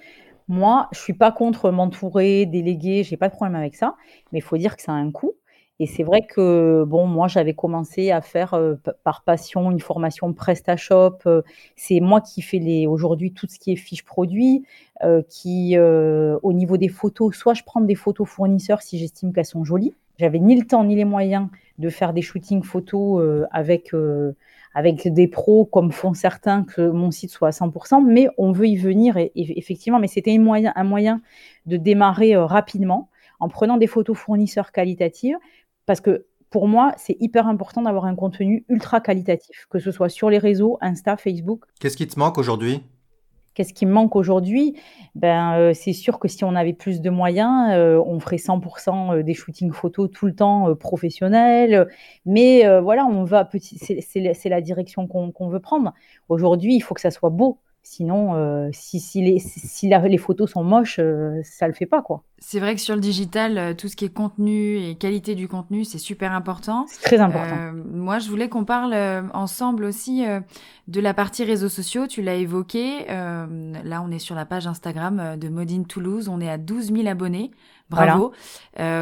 [0.48, 3.96] moi, je suis pas contre m'entourer, déléguer, j'ai pas de problème avec ça,
[4.32, 5.34] mais il faut dire que ça a un coût.
[5.80, 10.32] Et c'est vrai que, bon, moi, j'avais commencé à faire euh, par passion une formation
[10.32, 11.18] PrestaShop.
[11.26, 11.42] Euh,
[11.76, 14.64] c'est moi qui fais aujourd'hui tout ce qui est fiche produit,
[15.04, 19.46] euh, qui, au niveau des photos, soit je prends des photos fournisseurs si j'estime qu'elles
[19.46, 19.96] sont jolies.
[20.20, 21.48] J'avais ni le temps ni les moyens
[21.80, 23.92] de faire des shootings photos avec,
[24.76, 28.68] avec des pros comme font certains, que mon site soit à 100%, mais on veut
[28.68, 31.22] y venir effectivement, mais c'était un moyen
[31.66, 33.10] de démarrer rapidement
[33.40, 35.36] en prenant des photos fournisseurs qualitatives
[35.86, 40.10] parce que pour moi, c'est hyper important d'avoir un contenu ultra qualitatif, que ce soit
[40.10, 41.66] sur les réseaux, Insta, Facebook.
[41.80, 42.84] Qu'est-ce qui te manque aujourd'hui?
[43.54, 44.76] Qu'est-ce qui me manque aujourd'hui?
[45.16, 49.14] Ben, euh, C'est sûr que si on avait plus de moyens, euh, on ferait 100%
[49.14, 51.88] euh, des shootings photos tout le temps professionnels.
[52.26, 55.94] Mais voilà, on va petit, c'est la direction qu'on veut prendre.
[56.30, 57.60] Aujourd'hui, il faut que ça soit beau.
[57.86, 62.02] Sinon, euh, si, si, les, si les photos sont moches, euh, ça le fait pas,
[62.02, 62.24] quoi.
[62.40, 65.50] C'est vrai que sur le digital, euh, tout ce qui est contenu et qualité du
[65.50, 66.86] contenu, c'est super important.
[66.88, 67.74] C'est très important.
[67.92, 68.96] moi, je voulais qu'on parle
[69.34, 70.24] ensemble aussi
[70.88, 72.08] de la partie réseaux sociaux.
[72.08, 73.06] Tu l'as évoqué.
[73.08, 76.30] là, on est sur la page Instagram de Modine Toulouse.
[76.30, 77.52] On est à 12 000 abonnés.
[77.94, 78.32] Bravo.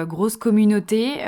[0.05, 1.19] grosse communauté.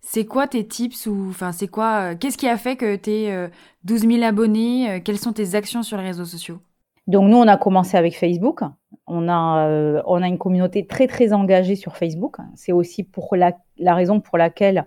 [0.00, 3.50] c'est quoi tes tips ou enfin c'est quoi Qu'est-ce qui a fait que tu es
[3.84, 6.58] 12 000 abonnés Quelles sont tes actions sur les réseaux sociaux?
[7.06, 8.62] Donc nous, on a commencé avec Facebook.
[9.06, 12.38] On a, euh, on a une communauté très très engagée sur Facebook.
[12.56, 14.82] C'est aussi pour la, la, raison pour laquelle euh,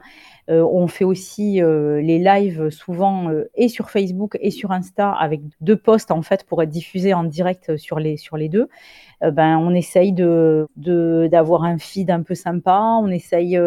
[0.50, 5.76] on fait aussi euh, les lives souvent et sur Facebook et sur Insta avec deux
[5.76, 8.68] posts en fait pour être diffusés en direct sur les, sur les deux.
[9.22, 10.68] ben, on essaye de,
[11.32, 12.80] d'avoir un feed un peu sympa.
[13.02, 13.60] On essaye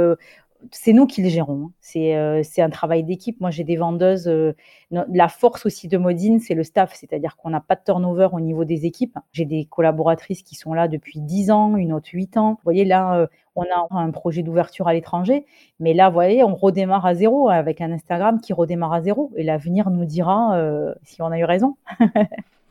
[0.70, 1.66] c'est nous qui le gérons.
[1.66, 1.72] Hein.
[1.80, 3.40] C'est euh, un travail d'équipe.
[3.40, 4.28] Moi, j'ai des vendeuses.
[4.28, 4.52] Euh,
[4.90, 8.40] la force aussi de Modine, c'est le staff, c'est-à-dire qu'on n'a pas de turnover au
[8.40, 9.18] niveau des équipes.
[9.32, 12.50] J'ai des collaboratrices qui sont là depuis 10 ans, une autre 8 ans.
[12.52, 15.44] Vous voyez, là, euh, on a un projet d'ouverture à l'étranger,
[15.80, 19.30] mais là, vous voyez, on redémarre à zéro avec un Instagram qui redémarre à zéro.
[19.36, 20.56] Et l'avenir nous dira
[21.02, 21.76] si on a eu raison.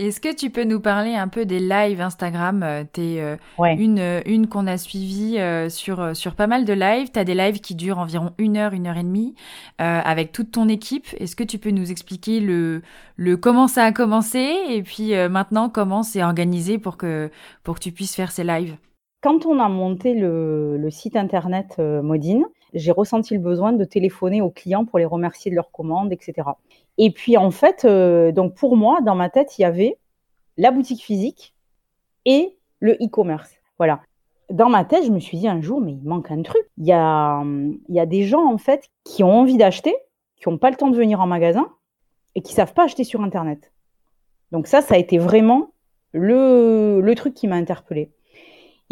[0.07, 3.35] Est-ce que tu peux nous parler un peu des lives Instagram euh, Tu es euh,
[3.59, 5.37] une, euh, une qu'on a suivie
[5.69, 7.11] sur, sur pas mal de lives.
[7.11, 9.35] Tu as des lives qui durent environ une heure, une heure et demie
[9.77, 11.07] avec toute ton équipe.
[11.19, 12.81] Est-ce que tu peux nous expliquer le,
[13.15, 17.29] le comment ça a commencé et puis maintenant comment c'est organisé pour que,
[17.63, 18.75] pour que tu puisses faire ces lives?
[19.21, 24.49] Quand on a monté le, site internet Modine, j'ai ressenti le besoin de téléphoner aux
[24.49, 26.49] clients pour les remercier de leurs commandes, etc.
[26.97, 29.97] Et puis en fait, euh, donc pour moi, dans ma tête, il y avait
[30.57, 31.53] la boutique physique
[32.25, 33.51] et le e-commerce.
[33.77, 34.01] Voilà.
[34.49, 36.63] Dans ma tête, je me suis dit un jour, mais il manque un truc.
[36.77, 37.43] Il y a,
[38.05, 39.95] des gens en fait qui ont envie d'acheter,
[40.37, 41.67] qui n'ont pas le temps de venir en magasin
[42.35, 43.71] et qui savent pas acheter sur Internet.
[44.51, 45.71] Donc ça, ça a été vraiment
[46.13, 48.11] le truc qui m'a interpellée.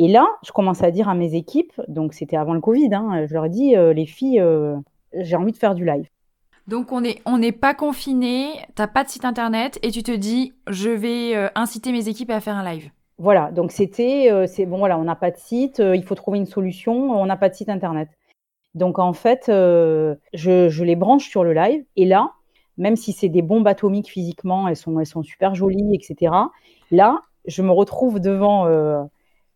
[0.02, 3.26] Et là, je commence à dire à mes équipes, donc c'était avant le Covid, hein,
[3.28, 4.78] je leur ai dit, euh, les filles, euh,
[5.14, 6.08] j'ai envie de faire du live.
[6.68, 10.12] Donc on n'est on n'est pas confiné, t'as pas de site internet et tu te
[10.12, 12.90] dis je vais euh, inciter mes équipes à faire un live.
[13.18, 16.46] Voilà, donc c'était c'est bon voilà, on n'a pas de site, il faut trouver une
[16.46, 18.08] solution, on n'a pas de site internet.
[18.76, 22.32] Donc en fait, je, je, les branche sur le live et là,
[22.78, 26.34] même si c'est des bombes atomiques physiquement, elles sont elles sont super jolies, etc.
[26.92, 28.66] Là, je me retrouve devant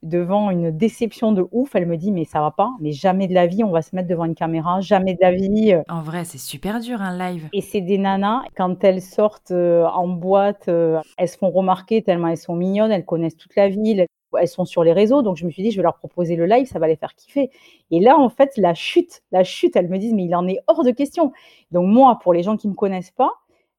[0.04, 1.76] devant une déception de ouf.
[1.76, 3.96] Elle me dit mais ça va pas, mais jamais de la vie on va se
[3.96, 5.76] mettre devant une caméra, jamais de la vie.
[5.90, 7.50] En vrai, c'est super dur un live.
[7.54, 12.02] Et c'est des nanas quand elles sortent euh, en boîte, euh, elles se font remarquer
[12.02, 14.06] tellement elles sont mignonnes, elles connaissent toute la ville.
[14.40, 16.48] Elles sont sur les réseaux, donc je me suis dit, je vais leur proposer le
[16.48, 17.52] live, ça va les faire kiffer.
[17.92, 20.60] Et là, en fait, la chute, la chute, elles me disent, mais il en est
[20.66, 21.32] hors de question.
[21.72, 23.30] Donc moi, pour les gens qui me connaissent pas,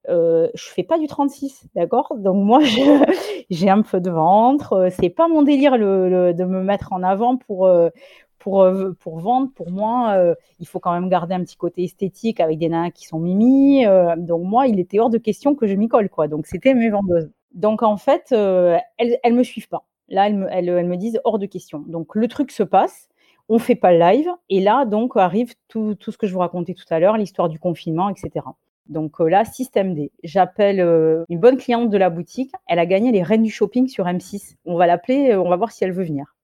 [0.08, 2.14] euh, je fais pas du 36, d'accord?
[2.16, 2.60] Donc moi,
[3.50, 4.72] j'ai un peu de ventre.
[4.74, 7.90] Euh, c'est pas mon délire de me mettre en avant pour euh,
[8.38, 9.50] pour, euh, pour vendre.
[9.54, 10.16] Pour moi,
[10.60, 13.84] il faut quand même garder un petit côté esthétique avec des nains qui sont mimi.
[14.18, 16.28] donc moi, il était hors de question que je m'y colle, quoi.
[16.28, 17.30] Donc c'était mes vendeuses.
[17.54, 19.84] Donc en fait, elles, elles me suivent pas.
[20.08, 21.84] Là, elles me, elles me disent hors de question.
[21.86, 23.08] Donc le truc se passe
[23.48, 24.28] on fait pas le live.
[24.48, 27.48] Et là, donc, arrive tout, tout ce que je vous racontais tout à l'heure, l'histoire
[27.48, 28.46] du confinement, etc.
[28.88, 30.12] Donc euh, là, système D.
[30.22, 32.52] J'appelle euh, une bonne cliente de la boutique.
[32.66, 34.56] Elle a gagné les reines du shopping sur M6.
[34.64, 36.34] On va l'appeler, euh, on va voir si elle veut venir.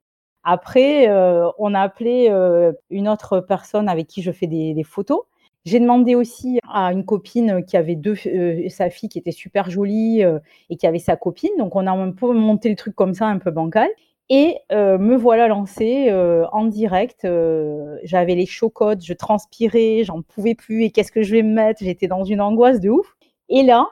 [0.42, 1.06] Après,
[1.58, 2.30] on a appelé
[2.88, 5.20] une autre personne avec qui je fais des, photos.
[5.66, 8.16] J'ai demandé aussi à une copine qui avait deux,
[8.70, 10.22] sa fille qui était super jolie
[10.70, 11.50] et qui avait sa copine.
[11.58, 13.90] Donc on a un peu monté le truc comme ça, un peu bancal.
[14.32, 17.24] Et euh, me voilà lancée euh, en direct.
[17.24, 20.84] Euh, j'avais les chocottes, je transpirais, j'en pouvais plus.
[20.84, 21.82] Et qu'est-ce que je vais me mettre?
[21.82, 23.16] J'étais dans une angoisse de ouf.
[23.48, 23.88] Et là,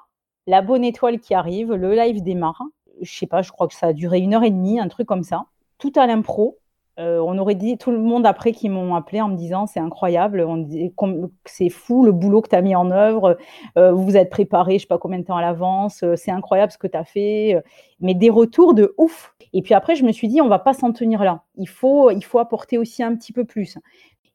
[0.46, 2.62] la bonne étoile qui arrive, le live démarre.
[3.02, 5.08] Je sais pas, je crois que ça a duré une heure et demie, un truc
[5.08, 5.46] comme ça.
[5.78, 6.56] Tout à l'impro.
[6.98, 10.46] On aurait dit tout le monde après qui m'ont appelé en me disant c'est incroyable,
[11.44, 13.38] c'est fou le boulot que tu as mis en œuvre,
[13.76, 16.78] vous vous êtes préparé je sais pas combien de temps à l'avance, c'est incroyable ce
[16.78, 17.62] que tu as fait,
[18.00, 19.34] mais des retours de ouf.
[19.52, 21.42] Et puis après, je me suis dit, on va pas s'en tenir là.
[21.56, 23.78] Il faut, il faut apporter aussi un petit peu plus.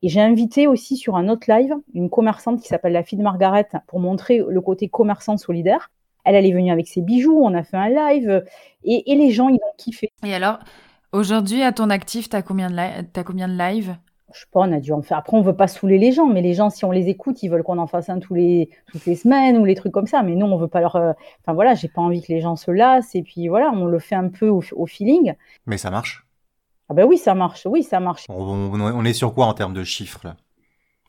[0.02, 3.23] Et j'ai invité aussi sur un autre live une commerçante qui s'appelle la fille de
[3.23, 5.91] Margaret pour montrer le côté commerçant solidaire.
[6.26, 8.43] Elle, elle est venue avec ses bijoux, on a fait un live
[8.84, 10.12] et, et les gens, ils ont kiffé.
[10.26, 10.60] Et alors,
[11.13, 13.95] aujourd'hui, à ton actif, tu as combien de, as combien de lives?
[14.34, 15.19] Je sais pas, on a dû en faire.
[15.19, 17.49] Après, on veut pas saouler les gens, mais les gens, si on les écoute, ils
[17.49, 20.23] veulent qu'on en fasse un tous les, toutes les semaines ou les trucs comme ça.
[20.23, 20.95] Mais nous, on veut pas leur.
[20.95, 23.13] Euh, enfin voilà, j'ai pas envie que les gens se lassent.
[23.13, 25.36] Et puis voilà, on le fait un peu au, feeling.
[25.67, 26.26] Mais ça marche.
[26.89, 27.67] Ah ben oui, ça marche.
[27.67, 28.26] Oui, ça marche.
[28.28, 30.36] On, est sur quoi en termes de chiffres là?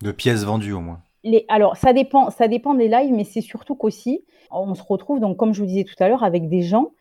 [0.02, 3.40] De pièces vendues au moins les, alors, ça dépend, ça dépend des lives, mais c'est
[3.40, 6.60] surtout qu'aussi, on se retrouve, donc, comme je vous disais tout à l'heure, avec des
[6.60, 6.92] gens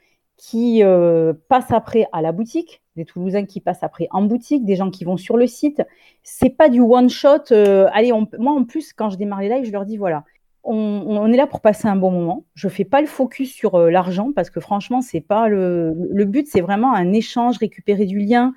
[0.43, 4.75] qui euh, passent après à la boutique, des Toulousains qui passent après en boutique, des
[4.75, 5.81] gens qui vont sur le site.
[6.21, 7.53] C'est pas du one shot.
[7.53, 10.25] Euh, allez, moi en plus, quand je démarre les lives, je leur dis voilà,
[10.65, 12.43] on, est là pour passer un bon moment.
[12.55, 16.25] Je fais pas le focus sur euh, l'argent parce que franchement, c'est pas le, le
[16.25, 16.45] but.
[16.45, 18.53] C'est vraiment un échange, récupérer du lien.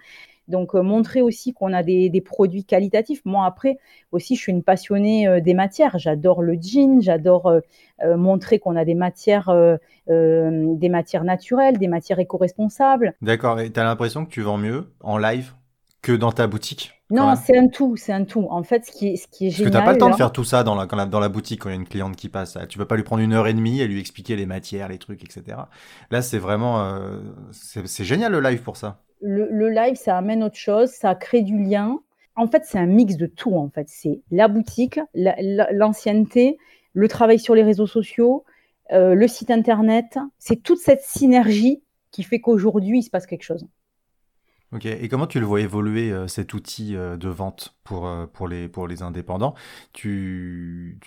[0.49, 3.21] Donc, euh, montrer aussi qu'on a des, produits qualitatifs.
[3.25, 3.79] Moi, après,
[4.13, 5.99] aussi, je suis une passionnée euh, des matières.
[5.99, 9.53] J'adore le jean, j'adore euh, montrer qu'on a des matières,
[10.09, 13.15] des matières naturelles, des matières éco-responsables.
[13.23, 13.61] D'accord.
[13.61, 15.53] Et tu as l'impression que tu vends mieux en live
[16.03, 18.47] que dans ta boutique Non, c'est un tout, c'est un tout.
[18.51, 19.73] En fait, ce qui est, ce qui est génial.
[19.73, 21.29] Parce que tu n'as pas le temps de faire tout ça dans la, dans la
[21.29, 22.59] boutique quand il y a une cliente qui passe.
[22.69, 24.89] Tu ne peux pas lui prendre une heure et demie et lui expliquer les matières,
[24.89, 25.57] les trucs, etc.
[26.11, 27.01] Là, c'est vraiment.
[27.51, 31.59] c'est génial le live pour ça le, live, ça amène autre chose, ça crée du
[31.59, 31.99] lien.
[32.37, 33.55] en fait, c'est un mix de tout.
[33.55, 36.59] En fait, c'est la boutique, l'ancienneté,
[36.93, 38.45] le travail sur les réseaux sociaux,
[38.93, 40.19] euh, le site internet.
[40.39, 43.67] C'est toute cette synergie qui fait qu'aujourd'hui, il se passe quelque chose.
[44.73, 48.27] Ok, et comment tu le vois évoluer euh, cet outil euh, de vente pour, euh,
[48.27, 49.55] pour, les, pour les indépendants?
[49.93, 50.99] Tu,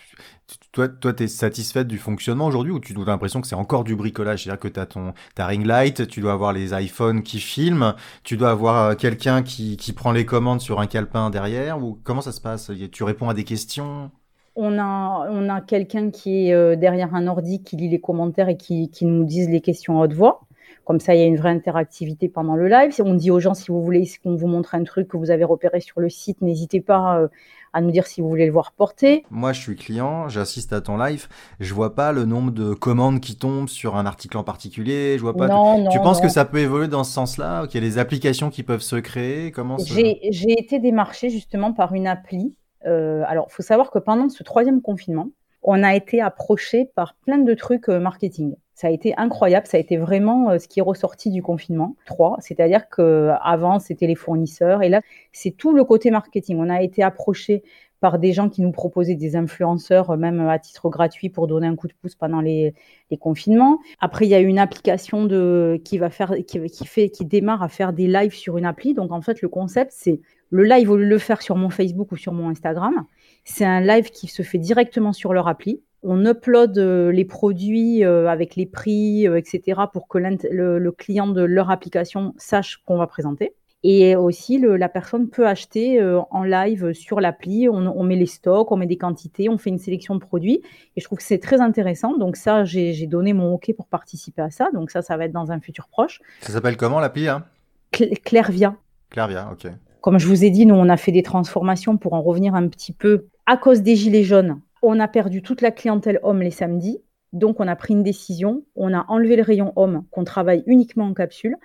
[0.72, 3.84] Toi, toi tu es satisfaite du fonctionnement aujourd'hui ou tu as l'impression que c'est encore
[3.84, 4.44] du bricolage?
[4.44, 7.96] C'est-à-dire que tu as ton, ta ring light, tu dois avoir les iPhones qui filment,
[8.24, 12.22] tu dois avoir quelqu'un qui, qui prend les commandes sur un calepin derrière ou comment
[12.22, 12.72] ça se passe?
[12.94, 14.10] Tu réponds à des questions?
[14.56, 18.58] On a, on a quelqu'un qui est derrière un ordi qui lit les commentaires et
[18.58, 20.48] qui, qui nous dise les questions à haute voix.
[20.90, 22.96] Comme ça, il y a une vraie interactivité pendant le live.
[23.06, 25.44] On dit aux gens, si vous voulez qu'on vous montre un truc que vous avez
[25.44, 27.28] repéré sur le site, n'hésitez pas euh,
[27.74, 29.24] à nous dire si vous voulez le voir porter.
[29.30, 31.28] Moi, je suis client, j'assiste à ton live.
[31.60, 35.18] Je vois pas le nombre de commandes qui tombent sur un article en particulier.
[35.20, 35.48] Je vois pas.
[35.92, 37.68] tu penses que ça peut évoluer dans ce sens-là?
[37.68, 41.94] Qu'il y a des applications qui peuvent se créer Comment J'ai été démarché justement par
[41.94, 42.56] une appli.
[42.88, 45.30] Euh, alors, il faut savoir que pendant ce troisième confinement,
[45.62, 48.56] on a été approché par plein de trucs euh, marketing.
[48.80, 51.98] Ça a été incroyable, ça a été vraiment euh, ce qui est ressorti du confinement
[52.06, 55.02] 3, c'est-à-dire que avant c'était les fournisseurs et là
[55.34, 56.56] c'est tout le côté marketing.
[56.62, 57.62] On a été approché
[58.00, 61.68] par des gens qui nous proposaient des influenceurs, euh, même à titre gratuit, pour donner
[61.68, 62.74] un coup de pouce pendant les,
[63.20, 63.80] confinements.
[64.00, 67.68] Après, il y a une application de, qui va faire, qui, fait, qui démarre à
[67.68, 68.94] faire des lives sur une appli.
[68.94, 71.70] Donc, en fait, le concept, c'est le live, au lieu de le faire sur mon
[71.70, 73.04] Facebook ou sur mon Instagram,
[73.44, 78.04] c'est un live qui se fait directement sur leur appli on upload euh, les produits
[78.04, 82.98] euh, avec les prix, euh, etc., pour que le, client de leur application sache qu'on
[82.98, 83.54] va présenter.
[83.82, 87.70] Et aussi, la personne peut acheter en live sur l'appli.
[87.70, 90.62] On, met les stocks, on met des quantités, on fait une sélection de produits.
[90.98, 92.18] Et je trouve que c'est très intéressant.
[92.18, 94.68] Donc ça, j'ai donné mon OK pour participer à ça.
[94.74, 96.20] Donc ça, ça va être dans un futur proche.
[96.42, 97.46] Ça s'appelle comment l'appli hein?
[97.92, 98.76] Clairvia.
[99.12, 99.72] Clairvia, ok.
[100.02, 102.68] Comme je vous ai dit, nous, on a fait des transformations pour en revenir un
[102.68, 106.52] petit peu à cause des gilets jaunes on a perdu toute la clientèle homme les
[106.52, 107.00] samedis.
[107.34, 108.64] Donc, on a pris une décision.
[108.76, 111.56] On a enlevé le rayon homme, qu'on travaille uniquement en capsule.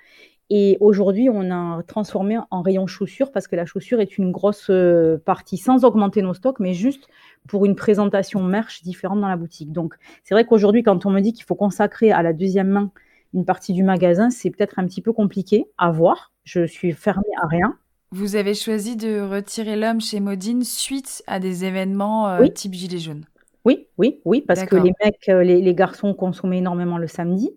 [0.50, 4.68] Et aujourd'hui, on a transformé en rayon chaussures parce que la chaussure est une grosse
[4.68, 7.09] euh, partie sans augmenter nos stocks, mais juste
[7.48, 9.72] pour une présentation merch différente dans la boutique.
[9.72, 12.92] Donc, c'est vrai qu'aujourd'hui, quand on me dit qu'il faut consacrer à la deuxième main
[13.33, 16.33] une partie du magasin, c'est peut-être un petit peu compliqué à voir.
[16.44, 17.79] Je suis fermée à rien.
[18.14, 23.00] Vous avez choisi de retirer l'homme chez Modine suite à des événements euh, type Gilets
[23.00, 23.24] jaunes.
[23.64, 27.50] Oui, oui, oui, parce que les mecs, euh, les, garçons consommaient énormément le samedi.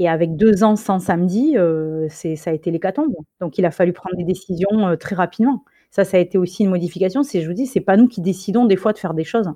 [0.00, 3.14] Et avec deux ans sans samedi, euh, c'est, ça a été l'hécatombe.
[3.40, 5.64] Donc il a fallu prendre des décisions très rapidement.
[5.92, 7.22] Ça, ça a été aussi une modification.
[7.22, 9.52] C'est, je vous dis, c'est pas nous qui décidons des fois de faire des choses.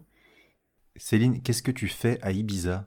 [0.94, 2.86] Céline, qu'est-ce que tu fais à Ibiza?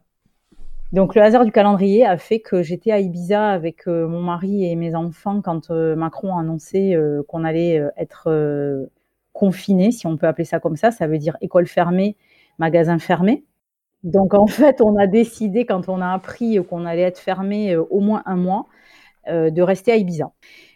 [0.91, 4.65] Donc le hasard du calendrier a fait que j'étais à Ibiza avec euh, mon mari
[4.65, 8.89] et mes enfants quand euh, Macron a annoncé euh, qu'on allait être
[9.33, 10.91] confiné, si on peut appeler ça comme ça.
[10.91, 12.17] Ça veut dire école fermée,
[12.57, 13.45] magasin fermé.
[14.03, 17.99] Donc en fait, on a décidé quand on a appris qu'on allait être fermé au
[17.99, 18.65] moins un mois
[19.27, 20.31] de rester à Ibiza.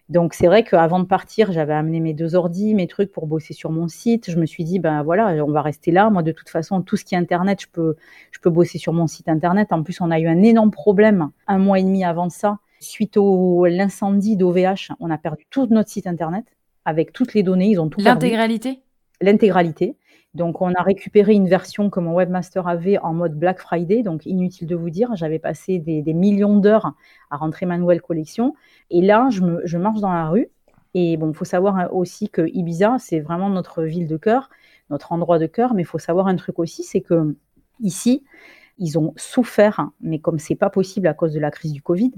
[0.09, 3.53] Donc c'est vrai qu'avant de partir, j'avais amené mes deux ordis, mes trucs pour bosser
[3.53, 4.29] sur mon site.
[4.29, 6.09] Je me suis dit, ben voilà, on va rester là.
[6.09, 7.95] Moi, de toute façon, tout ce qui est Internet, je peux,
[8.31, 9.71] je peux bosser sur mon site Internet.
[9.71, 12.59] En plus, on a eu un énorme problème un mois et demi avant ça.
[12.79, 16.45] Suite au l'incendie d'OVH, on a perdu tout notre site Internet
[16.83, 17.69] avec toutes les données.
[17.69, 18.81] Ils ont tout L'intégralité?
[19.21, 19.95] L'intégralité.
[20.33, 24.01] Donc, on a récupéré une version que mon webmaster avait en mode Black Friday.
[24.01, 26.93] Donc, inutile de vous dire, j'avais passé des, millions d'heures
[27.29, 28.55] à rentrer ma nouvelle collection.
[28.89, 30.49] Et là, je, marche dans la rue.
[30.95, 34.49] Et bon, il faut savoir aussi que Ibiza, c'est vraiment notre ville de cœur,
[34.89, 35.75] notre endroit de cœur.
[35.75, 37.35] Mais il faut savoir un truc aussi, c'est que
[37.79, 38.23] ici,
[38.77, 42.11] ils ont souffert, mais comme c'est pas possible à cause de la crise du Covid.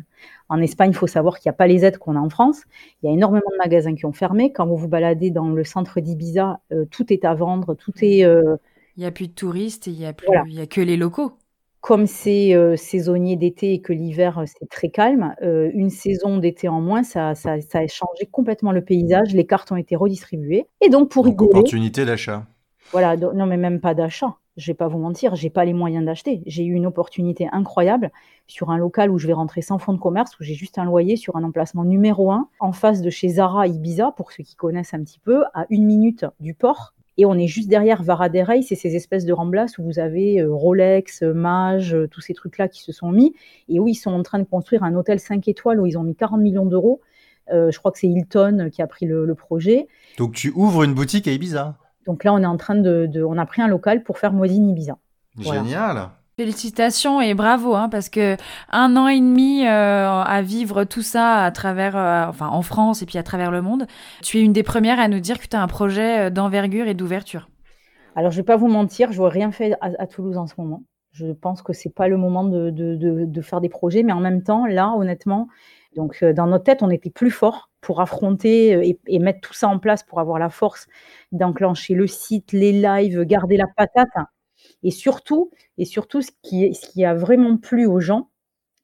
[0.50, 2.64] En Espagne, il faut savoir qu'il n'y a pas les aides qu'on a en France.
[3.02, 4.52] Il y a énormément de magasins qui ont fermé.
[4.54, 8.24] Quand vous vous baladez dans le centre d'Ibiza, euh, tout est à vendre, tout est.
[8.24, 8.56] Euh,
[8.98, 10.28] il n'y a plus de touristes, il n'y a, plus...
[10.48, 11.34] il a que les locaux.
[11.82, 16.82] Comme c'est euh, saisonnier d'été et que l'hiver c'est très calme, une saison d'été en
[16.82, 19.34] moins, ça, ça, a changé complètement le paysage.
[19.34, 20.66] Les cartes ont été redistribuées.
[20.82, 22.48] Et donc pour donc, opportunité d'achat.
[22.92, 26.06] Voilà, non mais même pas d'achat je vais pas vous mentir, j'ai pas les moyens
[26.06, 26.42] d'acheter.
[26.46, 28.12] J'ai eu une opportunité incroyable
[28.48, 30.86] sur un local où je vais rentrer sans fonds de commerce, où j'ai juste un
[30.86, 34.56] loyer sur un emplacement numéro un, en face de chez Zara Ibiza, pour ceux qui
[34.56, 36.94] connaissent un petit peu, à une minute du port.
[37.18, 40.54] Et on est juste derrière Varadero, c'est ces espèces de remblasses où vous avez euh,
[40.54, 43.34] Rolex, Mage, euh, tous ces trucs-là qui se sont mis,
[43.70, 46.04] et où ils sont en train de construire un hôtel 5 étoiles où ils ont
[46.04, 47.02] mis 40 millions d'euros.
[47.54, 49.88] Euh, je crois que c'est Hilton qui a pris le projet.
[50.18, 53.38] Donc tu ouvres une boutique à Ibiza donc là, on est en train de, on
[53.38, 54.98] a pris un local pour faire Modine Ibiza.
[55.38, 56.10] Génial.
[56.38, 58.36] Félicitations et bravo, hein, parce que
[58.70, 63.02] un an et demi euh, à vivre tout ça à travers, euh, enfin en France
[63.02, 63.88] et puis à travers le monde.
[64.22, 66.88] Tu es une des premières à nous dire que tu as un projet euh, d'envergure
[66.88, 67.48] et d'ouverture.
[68.18, 70.84] Alors je vais pas vous mentir, je vois rien fait à, Toulouse en ce moment.
[71.14, 72.96] Je pense que c'est pas le moment de, de,
[73.26, 75.48] de, faire des projets, mais en même temps, là, honnêtement,
[75.96, 79.68] donc dans notre tête, on était plus fort pour affronter et, et mettre tout ça
[79.68, 80.88] en place pour avoir la force
[81.32, 84.10] d'enclencher le site, les lives, garder la patate.
[84.82, 88.32] Et surtout, et surtout ce, qui, ce qui a vraiment plu aux gens,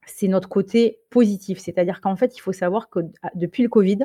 [0.06, 1.58] c'est notre côté positif.
[1.58, 4.00] C'est-à-dire qu'en fait, il faut savoir que ah, depuis le Covid,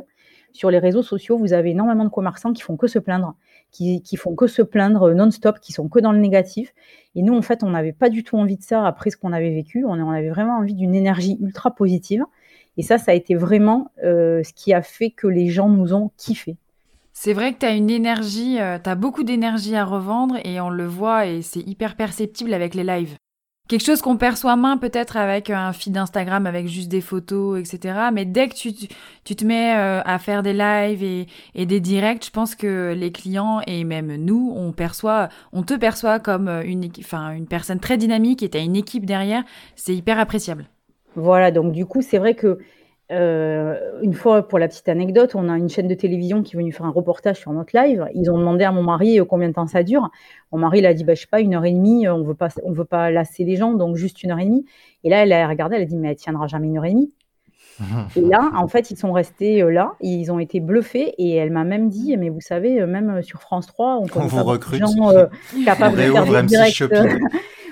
[0.53, 3.35] sur les réseaux sociaux, vous avez énormément de commerçants qui font que se plaindre,
[3.71, 6.73] qui, qui font que se plaindre non-stop, qui sont que dans le négatif.
[7.15, 9.35] Et nous, en fait, on n'avait pas du tout envie de ça après ce qu'on
[9.35, 9.85] avait vécu.
[9.85, 12.25] On, avait vraiment envie d'une énergie ultra positive.
[12.77, 15.95] Et ça, ça a été vraiment euh, ce qui a fait que les gens nous
[15.95, 16.57] ont kiffé.
[17.13, 20.61] C'est vrai que tu as une énergie, euh, tu as beaucoup d'énergie à revendre et
[20.61, 23.17] on le voit et c'est hyper perceptible avec les lives.
[23.69, 28.11] Quelque chose qu'on perçoit moins peut-être avec un feed Instagram avec juste des photos, etc.
[28.13, 28.73] Mais dès que tu,
[29.25, 33.11] tu te mets euh, à faire des lives et, des directs, je pense que les
[33.11, 37.97] clients et même nous, on perçoit, on te perçoit comme une, enfin, une personne très
[37.97, 39.43] dynamique et tu as une équipe derrière.
[39.75, 40.69] C'est hyper appréciable.
[41.17, 42.59] Voilà, donc du coup, c'est vrai que
[43.13, 46.59] euh, une fois, pour la petite anecdote, on a une chaîne de télévision qui est
[46.59, 48.07] venue faire un reportage sur notre live.
[48.15, 50.11] Ils ont demandé à mon mari euh, combien de temps ça dure.
[50.53, 52.23] Mon mari, il a dit, bah, je sais pas, une heure et demie, euh, on
[52.23, 54.67] veut pas, on veut pas lasser les gens, donc juste une heure et demie.
[55.05, 56.93] Et là, elle a regardé, elle a dit, mais elle tiendra jamais une heure et
[56.93, 57.13] demie.
[58.17, 61.65] et là, en fait, ils sont restés là, ils ont été bluffés, et elle m'a
[61.65, 64.81] même dit, mais vous savez, même sur France 3, on, on vous recrute.
[64.81, 65.29] gens
[65.65, 66.83] capables de faire des directs.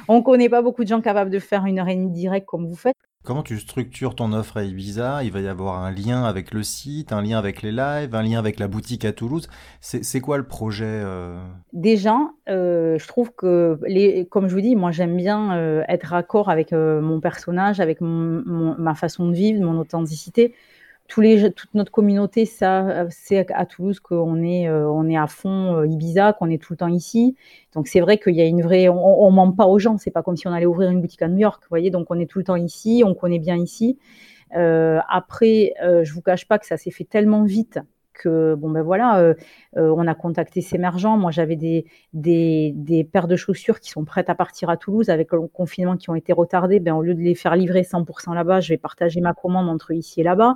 [0.09, 2.67] on connaît pas beaucoup de gens capables de faire une heure et demie direct comme
[2.67, 2.97] vous faites.
[3.25, 5.25] Comment tu structures ton offre à Ibiza?
[5.25, 8.23] Il va y avoir un lien avec le site, un lien avec les lives, un
[8.23, 9.49] lien avec la boutique à Toulouse.
[9.81, 11.43] C'est quoi le projet euh?
[11.73, 12.19] Déjà,
[12.51, 16.51] euh, je trouve que, les, comme je vous dis, moi j'aime bien euh, être raccord
[16.51, 20.55] avec mon personnage, avec ma façon de vivre, mon authenticité
[21.19, 25.77] les, toute notre communauté ça, c'est à Toulouse qu'on est, euh, on est à fond
[25.77, 27.37] euh, Ibiza, qu'on est tout le temps ici.
[27.75, 29.99] Donc c'est vrai qu'il y a une vraie, on, ment pas aux gens.
[29.99, 31.91] C'est pas comme si on allait ouvrir une boutique à New York, vous voyez.
[31.91, 33.99] Donc on est tout le temps ici, on connaît bien ici.
[34.57, 37.79] Euh, après, je vous cache pas que ça s'est fait tellement vite
[38.15, 39.35] que bon ben voilà,
[39.77, 41.17] on a contacté ces émergents.
[41.17, 45.11] Moi, j'avais des, des, des, paires de chaussures qui sont prêtes à partir à Toulouse
[45.11, 46.81] avec le confinement qui ont été retardées.
[46.81, 49.93] Ben, au lieu de les faire livrer 100% là-bas, je vais partager ma commande entre
[49.93, 50.55] ici et là-bas.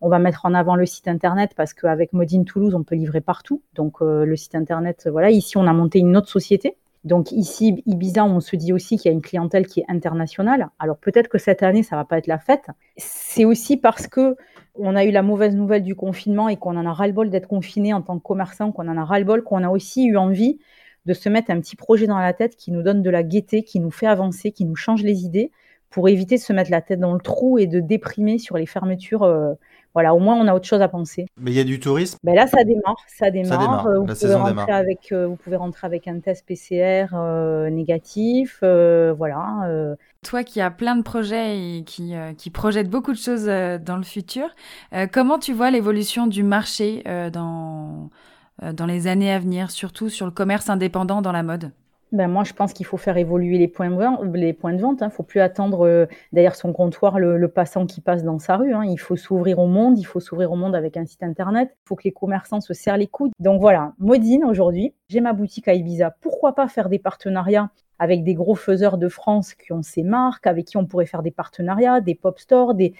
[0.00, 3.20] On va mettre en avant le site internet parce qu'avec Modine Toulouse, on peut livrer
[3.20, 3.62] partout.
[3.74, 5.30] Donc euh, le site internet, voilà.
[5.30, 6.76] Ici, on a monté une autre société.
[7.04, 10.70] Donc ici, Ibiza, on se dit aussi qu'il y a une clientèle qui est internationale.
[10.78, 12.66] Alors peut-être que cette année, ça va pas être la fête.
[12.96, 14.36] C'est aussi parce que
[14.74, 17.92] on a eu la mauvaise nouvelle du confinement et qu'on en a ras-le-bol d'être confiné
[17.92, 20.58] en tant que commerçant, qu'on en a ras-le-bol, qu'on a aussi eu envie
[21.04, 23.64] de se mettre un petit projet dans la tête qui nous donne de la gaieté,
[23.64, 25.50] qui nous fait avancer, qui nous change les idées,
[25.90, 28.66] pour éviter de se mettre la tête dans le trou et de déprimer sur les
[28.66, 29.52] fermetures euh,
[29.94, 31.26] voilà, au moins on a autre chose à penser.
[31.36, 32.16] Mais il y a du tourisme?
[32.24, 32.96] Ben Là, ça démarre.
[33.08, 33.86] Ça démarre.
[33.86, 37.08] Euh, vous, pouvez rentrer Avec, euh, vous pouvez rentrer avec un test PCR
[37.70, 38.60] négatif.
[38.62, 39.96] voilà.
[40.24, 44.04] Toi qui as plein de projets et qui, qui projettent beaucoup de choses dans le
[44.04, 44.48] futur,
[45.12, 47.02] comment tu vois l'évolution du marché
[47.32, 48.08] dans,
[48.62, 51.72] dans les années à venir, surtout sur le commerce indépendant dans la mode?
[52.12, 54.20] Ben moi, je pense qu'il faut faire évoluer les points de vente.
[54.34, 55.08] Les points hein.
[55.08, 58.74] faut plus attendre euh, derrière son comptoir le, passant qui passe dans sa rue.
[58.74, 58.84] Hein.
[58.84, 59.98] Il faut s'ouvrir au monde.
[59.98, 61.70] Il faut s'ouvrir au monde avec un site internet.
[61.72, 63.32] Il faut que les commerçants se serrent les coudes.
[63.40, 64.94] Donc voilà, Modine aujourd'hui.
[65.08, 66.14] J'ai ma boutique à Ibiza.
[66.20, 67.70] Pourquoi pas faire des partenariats
[68.02, 71.22] avec des gros faiseurs de France qui ont ces marques, avec qui on pourrait faire
[71.22, 72.94] des partenariats, des pop stores, des,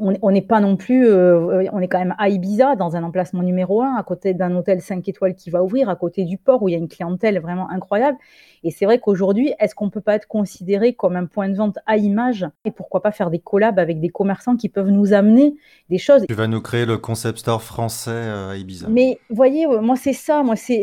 [0.00, 3.42] on n'est pas non plus, euh, on est quand même à Ibiza, dans un emplacement
[3.42, 6.62] numéro un, à côté d'un hôtel 5 étoiles qui va ouvrir, à côté du port
[6.62, 8.18] où il y a une clientèle vraiment incroyable.
[8.64, 11.78] Et c'est vrai qu'aujourd'hui, est-ce qu'on peut pas être considéré comme un point de vente
[11.86, 15.54] à image et pourquoi pas faire des collabs avec des commerçants qui peuvent nous amener
[15.90, 16.24] des choses?
[16.28, 18.88] Tu vas nous créer le concept store français euh, à Ibiza.
[18.88, 20.82] Mais voyez, euh, moi c'est ça, moi c'est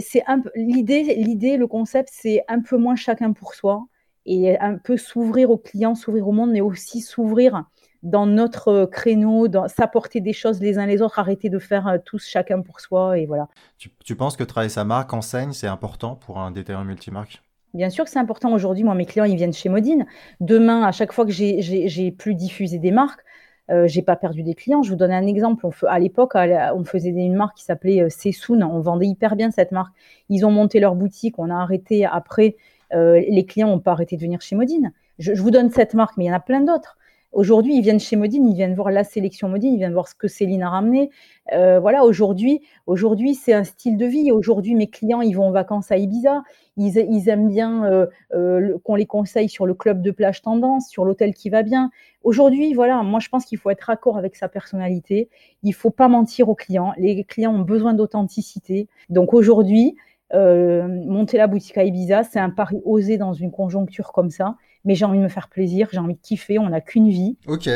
[0.55, 3.85] l'idée, l'idée, le concept, c'est un peu moins chacun pour soi
[4.25, 7.63] et un peu s'ouvrir aux clients, s'ouvrir au monde, mais aussi s'ouvrir
[8.03, 12.25] dans notre créneau, s'apporter des choses les uns les autres, arrêter de faire euh, tous
[12.25, 13.47] chacun pour soi et voilà.
[13.77, 17.41] Tu, penses que travailler sa marque enseigne, c'est important pour un détaillant multimarque?
[17.73, 18.83] Bien sûr que c'est important aujourd'hui.
[18.83, 20.07] Moi, mes clients, ils viennent chez Modine.
[20.39, 23.21] Demain, à chaque fois que j'ai plus diffusé des marques,
[23.69, 24.81] euh, j'ai pas perdu des clients.
[24.81, 25.67] Je vous donne un exemple.
[25.87, 28.63] à l'époque, on faisait une marque qui s'appelait euh, Sessoun.
[28.63, 29.93] On vendait hyper bien cette marque.
[30.29, 31.37] Ils ont monté leur boutique.
[31.37, 32.55] On a arrêté après.
[32.93, 34.91] Euh, les clients n'ont pas arrêté de venir chez Modine.
[35.19, 36.97] Je, je, vous donne cette marque, mais il y en a plein d'autres.
[37.31, 40.15] Aujourd'hui, ils viennent chez Modine, ils viennent voir la sélection Modine, ils viennent voir ce
[40.15, 41.11] que Céline a ramené.
[41.53, 44.31] Euh, voilà, aujourd'hui, aujourd'hui, c'est un style de vie.
[44.31, 46.43] Aujourd'hui, mes clients, ils vont en vacances à Ibiza.
[46.75, 51.05] Ils, aiment bien euh, euh, qu'on les conseille sur le club de plage tendance, sur
[51.05, 51.91] l'hôtel qui va bien.
[52.23, 55.29] Aujourd'hui, voilà, moi, je pense qu'il faut être raccord avec sa personnalité.
[55.61, 56.93] Il faut pas mentir aux clients.
[56.97, 58.87] Les clients ont besoin d'authenticité.
[59.09, 59.95] Donc aujourd'hui,
[60.33, 64.55] monter la boutique à Ibiza, c'est un pari osé dans une conjoncture comme ça
[64.85, 67.37] mais j'ai envie de me faire plaisir, j'ai envie de kiffer, on n'a qu'une vie.
[67.47, 67.69] Ok.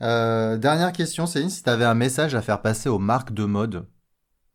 [0.00, 3.44] Euh, dernière question, Céline, si tu avais un message à faire passer aux marques de
[3.44, 3.86] mode,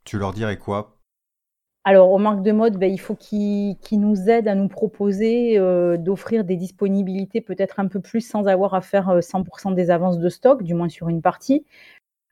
[0.03, 0.97] tu leur dirais quoi?
[1.85, 5.97] Alors, aux marques de mode, ben, il faut qu'ils nous aident à nous proposer euh,
[5.97, 10.17] d'offrir des disponibilités peut-être un peu plus sans avoir à faire 100% euh, des avances
[10.17, 11.65] de stock, du moins sur une partie.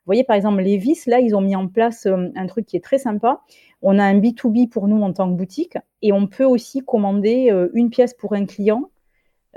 [0.04, 2.76] Vous voyez, par exemple, les vis, là, ils ont mis en place un truc qui
[2.76, 3.42] est très sympa.
[3.82, 7.52] On a un B2B pour nous en tant que boutique et on peut aussi commander
[7.72, 8.90] une pièce pour un client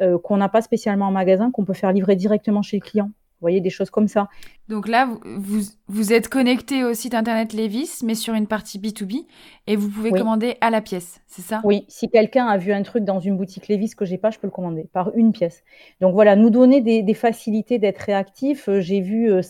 [0.02, 3.06] euh, qu'on n'a pas spécialement en magasin, qu'on peut faire livrer directement chez le client.
[3.06, 4.28] Vous voyez, des choses comme ça.
[4.68, 9.26] Donc là, vous, vous êtes connecté au site internet Levis, mais sur une partie B2B,
[9.68, 11.62] et vous pouvez commander à la pièce, c'est ça?
[11.64, 14.40] Oui, si quelqu'un a vu un truc dans une boutique Levis que j'ai pas, je
[14.40, 15.64] peux le commander par une pièce.
[16.02, 18.68] Donc voilà, nous donner des, facilités d'être réactifs.
[18.68, 19.42] Euh, j'ai vu euh,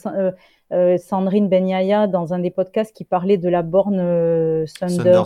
[0.97, 3.97] Sandrine Benyaya dans un des podcasts qui parlait de la borne
[4.79, 5.21] Thunder.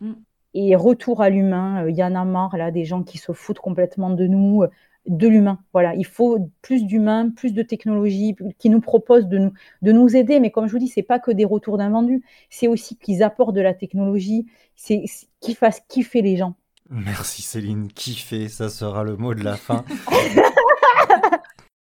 [0.00, 0.12] Mm
[0.54, 1.86] et retour à l'humain.
[1.88, 4.68] Il y en a marre là des gens qui se foutent complètement de nous, euh,
[5.06, 5.58] de l'humain.
[5.72, 10.16] Voilà, il faut plus d'humain, plus de technologie qui nous propose de nous, de nous
[10.16, 10.40] aider.
[10.40, 13.54] Mais comme je vous dis, c'est pas que des retours d'invendus, c'est aussi qu'ils apportent
[13.54, 15.04] de la technologie, c'est
[15.40, 16.54] qu'ils fassent kiffer les gens.
[16.90, 19.84] Merci Céline, kiffer, ça sera le mot de la fin.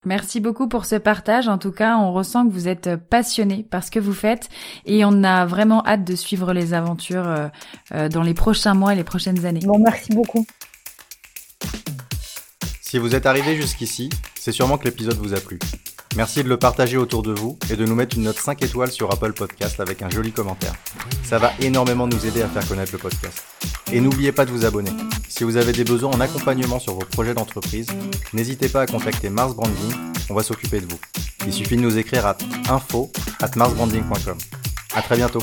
[0.03, 1.47] Merci beaucoup pour ce partage.
[1.47, 4.49] En tout cas, on ressent que vous êtes passionné par ce que vous faites
[4.87, 7.47] et on a vraiment hâte de suivre les aventures euh,
[7.93, 9.59] euh, dans les prochains mois et les prochaines années.
[9.63, 10.45] Bon, merci beaucoup.
[12.81, 15.59] Si vous êtes arrivé jusqu'ici, c'est sûrement que l'épisode vous a plu.
[16.15, 18.91] Merci de le partager autour de vous et de nous mettre une note 5 étoiles
[18.91, 20.73] sur Apple Podcast avec un joli commentaire.
[21.23, 23.43] Ça va énormément nous aider à faire connaître le podcast.
[23.93, 24.91] Et n'oubliez pas de vous abonner.
[25.29, 27.87] Si vous avez des besoins en accompagnement sur vos projets d'entreprise,
[28.33, 29.93] n'hésitez pas à contacter Mars Branding,
[30.29, 30.99] on va s'occuper de vous.
[31.45, 32.37] Il suffit de nous écrire à
[32.69, 34.37] info at marsbranding.com.
[34.93, 35.41] À très bientôt.